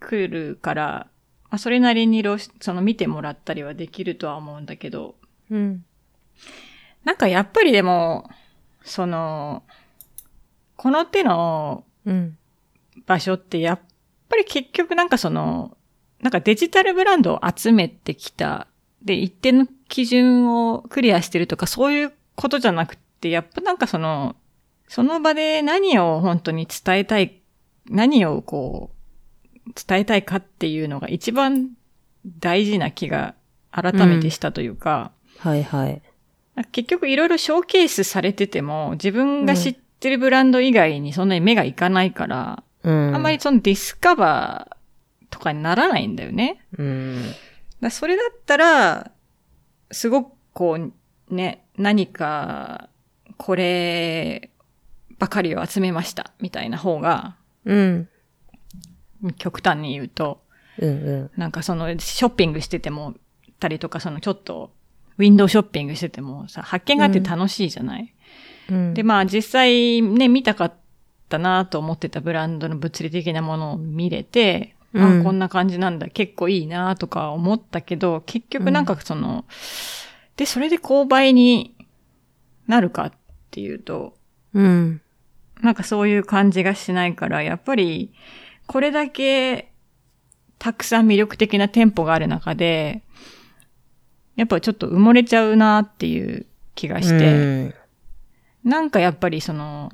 [0.00, 1.06] 来るから、
[1.50, 5.14] まあそれなりにロその見てもらったりはできるとは思うんだけど、
[5.50, 5.84] うん。
[7.04, 8.28] なんかやっぱりでも、
[8.82, 9.62] その、
[10.76, 12.36] この手のうん。
[13.06, 13.80] 場所ってやっ
[14.28, 15.76] ぱり結局なんかその、
[16.20, 18.66] なんかデジタルブランドを集めてきた。
[19.02, 24.36] で、一定の基準をクリアしてるとかそういうことじゃなくて、やっぱなんかその、
[24.88, 27.40] その場で何を本当に伝えたい、
[27.86, 28.96] 何をこう、
[29.74, 31.70] 伝えたいかっていうのが一番
[32.38, 33.34] 大事な気が
[33.70, 36.02] 改めてしたというか、はいはい。
[36.54, 43.14] なんか結局いろいろショーケースされてても、自分が知ってるブランド以外にそんなに目がいかないから、うん。
[43.14, 46.62] あんまりそのディスカバーとかにならないんだよね。
[46.76, 47.22] うん。
[47.80, 49.10] だそれだったら、
[49.90, 52.88] すごくこう、ね、何か、
[53.36, 54.50] これ
[55.18, 58.08] ばかりを集めました、みたいな方が、うん。
[59.36, 60.42] 極端に言うと、
[60.78, 60.92] うんう
[61.24, 61.30] ん。
[61.36, 63.14] なんかその、ショッピングしてても、
[63.58, 64.72] たりとか、そのちょっと、
[65.18, 68.14] ウィンドウショッピングしててもさ、発見があって楽しいじゃない、
[68.70, 68.94] うん。
[68.94, 70.74] で、まあ実際ね、見たかっ
[71.28, 79.44] たなと思ってたブランドの物理的なものを見れて、うんあ、こんな感じなんだ、結構いいなとか思ったけど、結局なんかその、
[80.36, 81.76] で、それで購買に
[82.66, 83.12] なるかっ
[83.50, 84.14] ていうと、
[84.54, 85.00] うん。
[85.60, 88.12] なんかそういう感じがしないから、やっぱり、
[88.70, 89.72] これだけ
[90.60, 93.02] たくさん魅力的な店舗がある中で、
[94.36, 96.46] やっぱちょっと埋もれちゃうなっていう
[96.76, 97.74] 気がして、
[98.62, 99.90] なんかやっぱりその、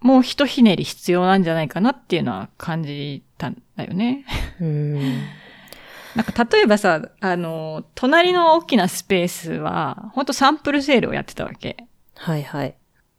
[0.00, 4.24] もう一ひねり必要なんじゃないかなっていうのは感じたんだよね。
[4.60, 4.94] うん。
[6.14, 11.84] なんか例えばさ、あの、隣の大きなスペースは、ほんとサンプルセールをやってたわけ。
[12.14, 12.76] はいはい。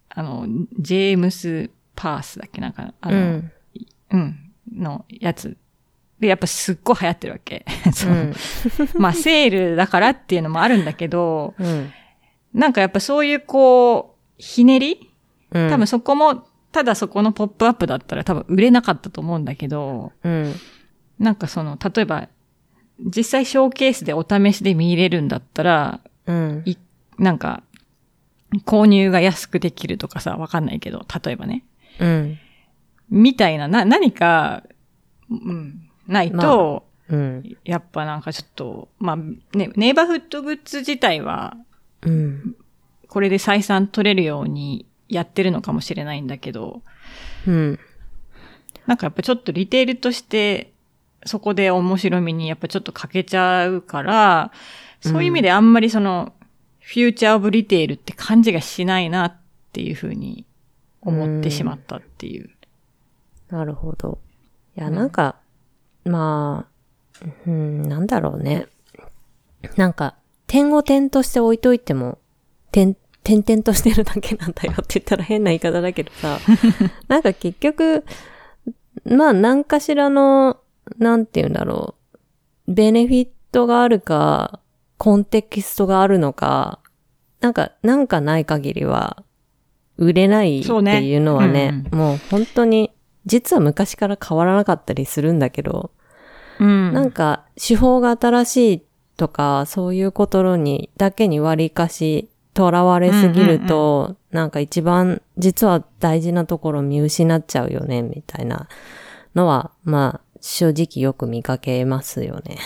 [0.10, 0.46] あの、
[0.80, 2.62] ジェームス・パースだっけ？
[2.62, 3.52] なんか、あの、うん。
[4.12, 5.58] うん、のやつ。
[6.20, 7.66] で、やっぱすっごい流行ってるわけ。
[7.94, 8.34] そううん。
[8.96, 11.92] まあ、セールだからっていうのもあるんだけど、うん。
[12.54, 15.12] なんかやっぱそういうこう、ひねり？
[15.52, 15.70] うん。
[15.70, 20.54] 多分そこも、ただそこのポップアップだったら多分売れなかったと思うんだけど、うん。
[21.20, 22.30] なんかその、例えば、
[23.00, 26.64] 実際ショーケースでお試しで見入れるんだったら、うん。
[26.66, 26.78] い、
[27.18, 27.64] なんか、
[28.66, 31.64] 購入が安くできるとかさ、わかんないけど、例えばね。
[32.00, 32.38] うん。
[33.10, 34.64] みたいな、な、何か、
[35.30, 37.58] うん、ないと、うん。
[37.64, 41.58] やっぱなんかちょっと、まあ、ね、ネイバーフッドグッズ自体は、
[42.02, 42.56] うん。
[43.08, 46.82] これで採算取れるようにやってるのかもしれないんだけど、
[47.48, 47.80] うん。
[48.88, 50.74] なんかやっぱちょっとリテールとして、
[51.26, 54.52] そこで面白みにやっぱちょっと欠けちゃうから、
[55.02, 56.34] そういう意味であんまりその、
[56.80, 59.38] フューチャーオブリテールって感じがしないなっ
[59.72, 60.46] ていうふうに
[61.02, 62.50] 思ってしまったっていう。
[63.54, 64.18] なるほど。
[64.76, 64.96] いや、うん。
[64.96, 65.36] なんか、
[66.06, 66.66] ま
[67.22, 68.66] あ、うん、なんだろうね。
[69.78, 70.16] なんか、
[70.48, 72.18] 点を点として置いといても、
[72.72, 76.40] 点、点々としてるだけなんだよって言ったら変な言い方だけどさ、
[77.08, 78.04] なんか結局、
[79.06, 80.58] まあ、何かしらの、
[80.98, 81.94] なんて言うんだろ
[82.68, 84.62] う、ベネフィットがあるか、
[84.98, 86.80] コンテキストがあるのか、
[87.40, 89.24] なんか、なんかない限りは、
[89.98, 90.70] 売れないって
[91.04, 92.00] いうのはね、うん。
[92.00, 92.93] もう本当に、
[93.26, 95.92] 実は昔から変わらなかったりするんだけど、
[96.60, 96.94] うん。
[96.94, 98.84] なんか手法が新しい
[99.18, 108.68] とか、そういうことにだけに割りかし、囚われすぎると、なんか一番実は大事なところ見失っちゃうよね、みたいな
[109.36, 112.58] のは、まあ、正直よく見かけますよね。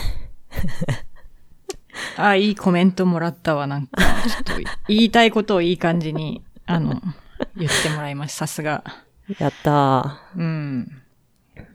[2.17, 3.67] あ、いいコメントもらったわ。
[3.67, 4.53] なんか、ちょっと
[4.87, 7.01] 言いたいことをいい感じに、あの、
[7.55, 8.47] 言ってもらいました。
[8.47, 8.83] さすが。
[9.39, 10.87] やったうん。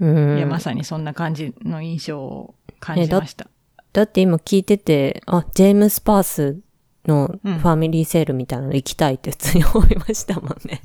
[0.00, 0.04] ー。
[0.04, 0.38] うん。
[0.38, 3.48] いや、まさにそんな感じの印象を感じました。
[3.92, 6.60] だって今聞いてて、あ、ジェームス・パース
[7.06, 10.82] のフうんァミリーセールみたいなの行きたいって普通に思いましたもんね。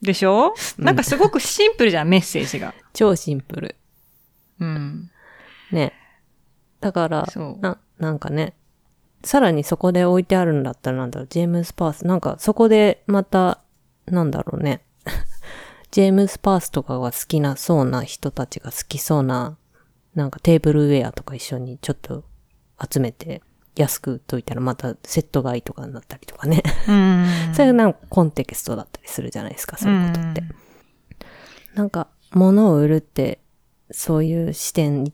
[0.00, 0.54] でしょ？
[0.78, 2.74] なんかすごくシンプルじゃん、メッセージが。
[2.92, 3.76] 超シンプル。
[4.60, 5.10] うん。
[5.72, 5.92] ね。
[6.80, 7.26] だから
[7.60, 8.54] な、なんかね、
[9.22, 13.60] さらにそこで置いてあるんだったらなんだろう、ジェームス・パース、なんかそこでまた、
[14.06, 14.82] なんだろうね。
[15.94, 19.56] ジェームス・パースとかが好きなそうな人たちが好きそうな、
[20.16, 22.24] なんかテーブルウェアとか一緒にちょっと
[22.90, 23.42] 集めて
[23.76, 26.64] 安く売っといたらまたセット買いとかになったりとかね。
[26.88, 27.26] うん。
[27.54, 30.40] それがなんかコンテキストだったりするじゃないですか、そういうことって。
[30.40, 30.54] うん
[31.74, 33.40] なんか、物を売るって、
[33.90, 35.12] そういう視点、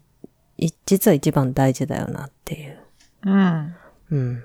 [0.59, 2.79] い実は一番大事だよなっていう。
[3.25, 3.75] うん。
[4.11, 4.45] うん。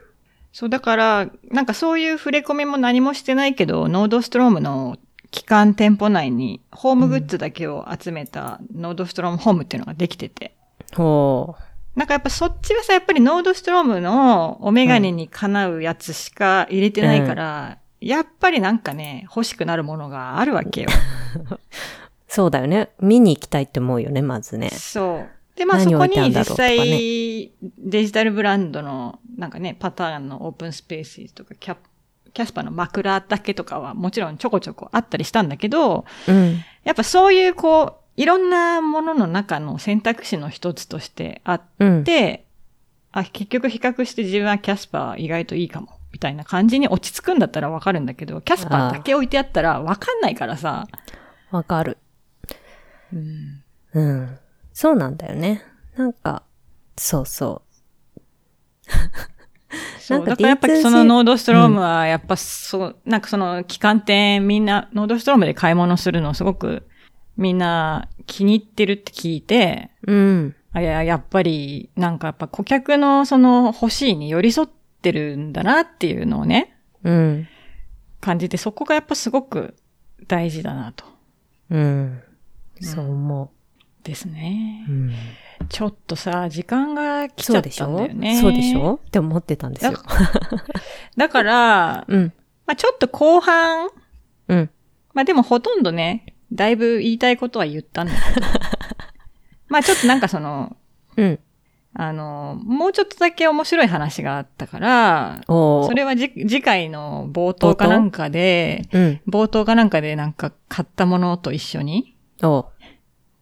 [0.53, 4.97] そう、だから、なんかそういう触れ込みも何もしてないけど、ノードストロームの
[5.35, 10.55] 旗艦店舗内に、ホームグッズだけを集めたノードストロームホームっていうのができてて。
[10.95, 11.55] ほ
[11.93, 20.89] なんかやっぱそっちはさ、やっぱりノードストロームのお眼鏡にかなうやつしか入れてないから、やっぱりなんかね、欲しくなるものがあるわけよ。
[21.51, 21.59] う。
[22.29, 22.89] そうだよね。
[23.01, 24.69] 見に行きたいって思うよね、まずね。
[24.69, 25.57] そう。
[25.57, 31.75] で、まあそ何こに実際、デジタルブランドの、なんかね、パターンのオープンスペースとか、キャ
[32.35, 36.59] キャスパーの枕だけとかはもちろんちょこちょこあったりしたんだけど、うん。
[36.83, 42.03] やっぱそういうこう、いろんなものの中の選択肢の一つとしてあっうん。
[42.03, 42.45] て、
[43.13, 45.87] あ、結局比較して自分はキャスパー意外といいかも。
[46.11, 50.87] みたいな感じに落ち着くんだったらわかるんだけど、キャスパーだけ置いてあったらわかんないからさ。
[51.51, 51.97] わかる。
[53.13, 53.63] うん。
[53.93, 54.39] うん。
[54.71, 55.61] そうなんだよね。
[55.97, 56.43] なんか、
[56.95, 57.63] そうそ
[59.99, 60.19] そう。
[60.19, 66.87] なんかだからやっぱ D2C りそのノードストロームは、やっぱそう、なんかその期間店みんな、ノードストロームで買い物するのすごく
[67.37, 70.13] みんな気に入ってるって聞いて、う。
[70.13, 70.55] うん。
[70.73, 74.67] あいや、やっぱり、なんかやっぱ顧客のその欲しいに寄り添っ
[75.01, 77.47] てるんだなっていうのをね、うん。
[78.19, 79.75] 感じて、そこがやっぱすごく
[80.27, 81.05] 大事だなと。
[81.69, 82.21] うん。
[82.81, 83.51] そう思
[84.03, 84.91] ですねう。。
[84.91, 85.13] うん。
[85.69, 88.39] ちょっとさ、時間が来ちゃっそうでしたょんだよね。
[88.41, 88.99] そうでしょ？
[89.05, 89.93] って思ってたんですよ。
[91.17, 92.33] だから、 うん。
[92.65, 93.89] まあちょっと後半、
[94.47, 94.69] うん。
[95.13, 98.47] まあでもほとんどね、だいぶ言いたいことは言ったんだけど。
[99.67, 100.75] まあちょっとなんかその、
[101.17, 101.39] うん。
[101.97, 109.21] あの、もうちょっとだけ面白い話があったから、それはじ次回の冒頭かなんかで、うん。
[109.29, 112.65] 冒頭かなんかでなんか買ったものと一緒にお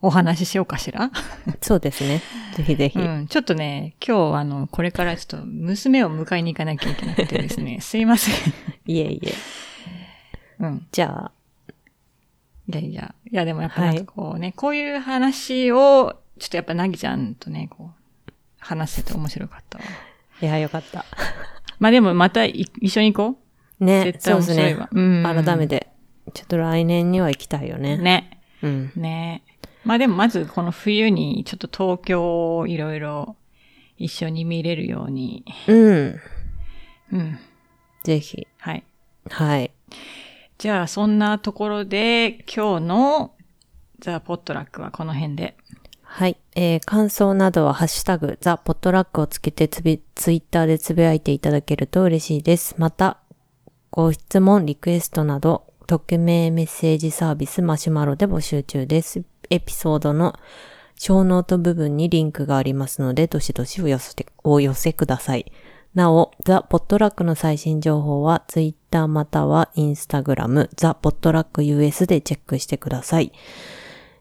[0.06, 1.10] お話ししようかしら？
[1.62, 2.22] そうですね。
[2.56, 3.00] ぜひぜひ。
[3.00, 3.28] うん。
[3.28, 8.36] ちょっとね、今日あの、これからちょっと娘を迎えに行かなきゃいけなくてですね、 すいません。
[8.86, 9.34] いえいえ。
[10.60, 10.88] うん。
[10.92, 11.32] じゃあ、
[12.68, 17.92] いやいや、いやでもやっぱなんかこうね、こういう話を、ちょっとやっぱなぎちゃんとね、こ
[18.28, 19.86] う、話してて面白かったわ。
[20.42, 21.06] いや、よかった。
[21.80, 23.40] まあでもまたい一緒に行こ
[23.80, 25.02] ね、絶対面白いわそうですね。
[25.02, 25.88] うん改めて。
[26.34, 27.80] ちょっと来年には行きたいよう。
[27.80, 27.98] ね。。
[27.98, 28.42] ね。
[28.62, 28.92] うん。
[28.96, 29.44] ね。
[29.84, 33.36] まあでもまずこの冬にちょっと東京をいろいろ
[33.98, 35.46] 一緒に見れるように。
[35.68, 36.20] うん。
[37.12, 37.40] うん。
[38.04, 38.48] ぜひ。
[38.60, 38.84] はい。
[39.30, 39.72] はい。
[40.58, 43.34] じゃあそんなところで今日の
[44.00, 45.58] ザ・ポットラックはこの辺で。
[46.02, 46.38] はい。
[46.56, 52.76] えー、感想などはハッシュタグ、ザ・ポットラックをつけてツイッターでつぶやいていただけると嬉しいです。
[52.78, 53.18] また、
[53.90, 59.24] ご質問、リクエストなど、匿名メッセージサービスマシュマロで募集中です。
[59.54, 60.36] エピソードの
[60.98, 65.52] ショーノート部分にリンクがありますので、どしどしお寄せ、お寄せください。
[65.94, 73.32] なお、ザ・ポットラックの最新情報は、ツイッターまたはインスタグラム、ザ・ポットラック US でチェックしてください。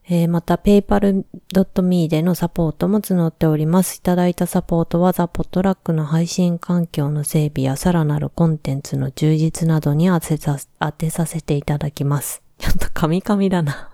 [0.09, 3.97] えーまた、paypal.me でのサポートも募っております。
[3.97, 12.43] いただいたサポートは、ザ・ポットラックの配信環境の整備やさらなるコンテンツの充実などに当てさ当てさせていただきます。
[12.59, 13.92] ちょっとカミカミだな。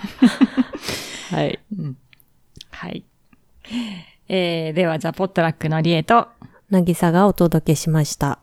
[1.30, 1.58] はい。
[1.78, 1.96] うん。
[2.70, 3.04] はい。
[4.28, 6.28] えー、ではザ・ポットラックのリエと、
[6.70, 8.38] なぎさがお届けしました。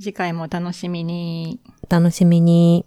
[0.00, 1.60] 次回もお楽しみに。
[1.82, 2.86] お楽しみに。